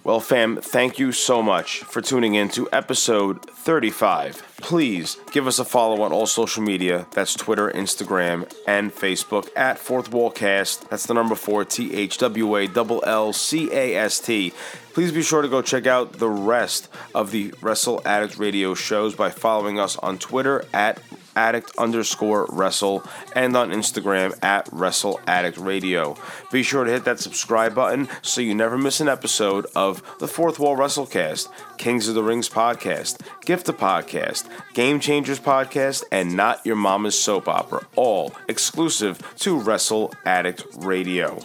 Well, 0.05 0.19
fam, 0.19 0.57
thank 0.57 0.99
you 0.99 1.11
so 1.11 1.41
much 1.41 1.79
for 1.79 1.99
tuning 1.99 2.35
in 2.35 2.49
to 2.49 2.69
episode 2.71 3.49
35. 3.49 4.57
Please 4.61 5.17
give 5.31 5.47
us 5.47 5.57
a 5.57 5.65
follow 5.65 6.03
on 6.03 6.13
all 6.13 6.27
social 6.27 6.61
media. 6.61 7.07
That's 7.09 7.33
Twitter, 7.33 7.71
Instagram, 7.71 8.47
and 8.67 8.93
Facebook 8.93 9.49
at 9.55 9.79
Fourth 9.79 10.11
Wall 10.11 10.29
Cast. 10.29 10.91
That's 10.91 11.07
the 11.07 11.15
number 11.15 11.33
four, 11.33 11.65
T 11.65 11.95
H 11.95 12.19
W 12.19 12.55
A 12.55 12.67
L 12.67 13.01
L 13.03 13.33
C 13.33 13.67
A 13.73 13.95
S 13.95 14.19
T. 14.19 14.53
Please 14.93 15.11
be 15.11 15.23
sure 15.23 15.41
to 15.41 15.47
go 15.47 15.63
check 15.63 15.87
out 15.87 16.13
the 16.13 16.29
rest 16.29 16.87
of 17.15 17.31
the 17.31 17.51
Wrestle 17.59 17.99
Addict 18.05 18.37
radio 18.37 18.75
shows 18.75 19.15
by 19.15 19.31
following 19.31 19.79
us 19.79 19.97
on 19.97 20.19
Twitter 20.19 20.65
at 20.71 21.01
addict 21.35 21.71
underscore 21.77 22.47
wrestle 22.49 23.03
and 23.35 23.55
on 23.55 23.71
Instagram 23.71 24.37
at 24.43 24.67
wrestle 24.71 25.19
addict 25.27 25.57
radio. 25.57 26.15
Be 26.51 26.63
sure 26.63 26.83
to 26.83 26.91
hit 26.91 27.05
that 27.05 27.19
subscribe 27.19 27.75
button 27.75 28.07
so 28.21 28.41
you 28.41 28.55
never 28.55 28.77
miss 28.77 28.99
an 28.99 29.07
episode 29.07 29.65
of 29.75 30.01
the 30.19 30.27
Fourth 30.27 30.59
Wall 30.59 30.75
Wrestlecast, 30.75 31.47
Kings 31.77 32.07
of 32.07 32.15
the 32.15 32.23
Rings 32.23 32.49
podcast, 32.49 33.21
Gift 33.45 33.65
the 33.65 33.73
Podcast, 33.73 34.47
Game 34.73 34.99
Changers 34.99 35.39
podcast, 35.39 36.03
and 36.11 36.35
Not 36.35 36.65
Your 36.65 36.75
Mama's 36.75 37.17
Soap 37.17 37.47
Opera, 37.47 37.85
all 37.95 38.33
exclusive 38.47 39.21
to 39.39 39.57
Wrestle 39.59 40.13
Addict 40.25 40.63
Radio. 40.77 41.39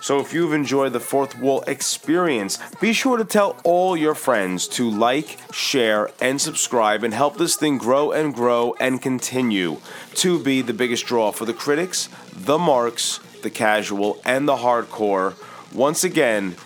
So 0.00 0.20
if 0.20 0.32
you've 0.32 0.52
enjoyed 0.52 0.92
the 0.92 1.00
Fourth 1.00 1.38
Wall 1.38 1.62
experience, 1.62 2.58
be 2.80 2.92
sure 2.92 3.16
to 3.16 3.24
tell 3.24 3.56
all 3.64 3.96
your 3.96 4.14
friends 4.14 4.68
to 4.68 4.88
like, 4.88 5.38
share, 5.52 6.10
and 6.20 6.40
subscribe 6.40 7.02
and 7.02 7.12
help 7.12 7.36
this 7.36 7.56
thing 7.56 7.78
grow 7.78 8.12
and 8.12 8.32
grow 8.32 8.74
and 8.78 9.02
continue 9.02 9.78
to 10.14 10.42
be 10.42 10.62
the 10.62 10.72
biggest 10.72 11.06
draw 11.06 11.32
for 11.32 11.44
the 11.44 11.52
critics, 11.52 12.08
the 12.32 12.58
marks, 12.58 13.18
the 13.42 13.50
casual, 13.50 14.20
and 14.24 14.46
the 14.46 14.56
hardcore. 14.56 15.34
Once 15.74 16.04
again, 16.04 16.56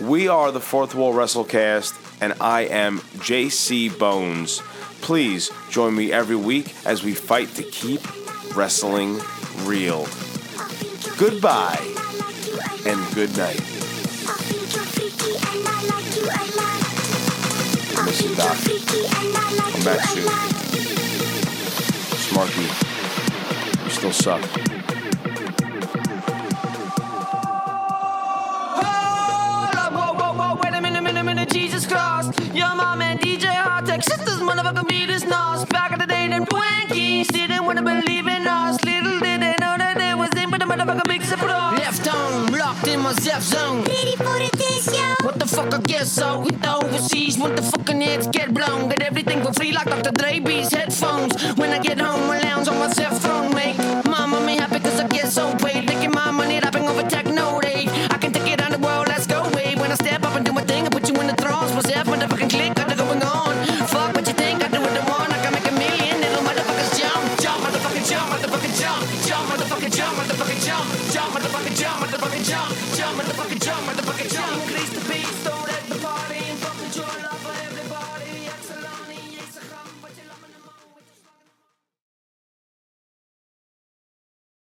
we 0.00 0.28
are 0.28 0.52
the 0.52 0.60
Fourth 0.60 0.94
Wall 0.94 1.14
Wrestlecast, 1.14 2.20
and 2.20 2.34
I 2.40 2.62
am 2.62 2.98
JC 2.98 3.98
Bones. 3.98 4.60
Please 5.00 5.50
join 5.70 5.94
me 5.94 6.12
every 6.12 6.36
week 6.36 6.74
as 6.84 7.02
we 7.02 7.14
fight 7.14 7.48
to 7.54 7.62
keep 7.62 8.00
wrestling 8.54 9.18
real. 9.64 10.06
Goodbye 11.16 12.07
and 12.86 13.14
good 13.14 13.36
night. 13.36 13.60
You, 18.20 18.34
Doc. 18.34 18.56
Come 19.72 19.84
back 19.84 20.00
soon. 20.08 20.28
Smarky, 22.26 22.66
you 23.84 23.90
still 23.90 24.12
suck. 24.12 24.42
Jesus 31.50 31.86
Christ. 31.86 32.38
Your 32.54 32.74
mom 32.74 33.02
and 33.02 33.20
DJ 33.20 33.46
Hardtech, 33.52 34.02
shit, 34.02 34.18
this 34.20 34.38
motherfucker 34.40 34.86
beat 34.88 35.08
his 35.08 35.24
nose. 35.24 35.64
Back 35.66 35.97
my 43.08 43.14
Zeph 43.22 43.42
zone. 43.42 43.84
Ready 43.84 44.16
for 44.16 44.36
the 44.38 44.50
test, 44.52 44.94
yo. 44.94 45.14
What 45.26 45.38
the 45.38 45.46
fuck, 45.46 45.72
I 45.72 45.80
guess 45.80 46.12
so. 46.12 46.40
With 46.40 46.60
the 46.60 46.74
overseas, 46.76 47.38
want 47.38 47.56
the 47.56 47.62
fucking 47.62 48.00
heads 48.02 48.26
get 48.26 48.52
blown. 48.52 48.88
Get 48.90 49.02
everything 49.02 49.42
for 49.42 49.52
free 49.54 49.72
like 49.72 49.88
Dr. 49.88 50.12
Dre 50.12 50.40
beats 50.40 50.74
headphones. 50.74 51.32
When 51.56 51.70
I 51.70 51.78
get 51.78 51.98
home, 51.98 52.30
I 52.30 52.47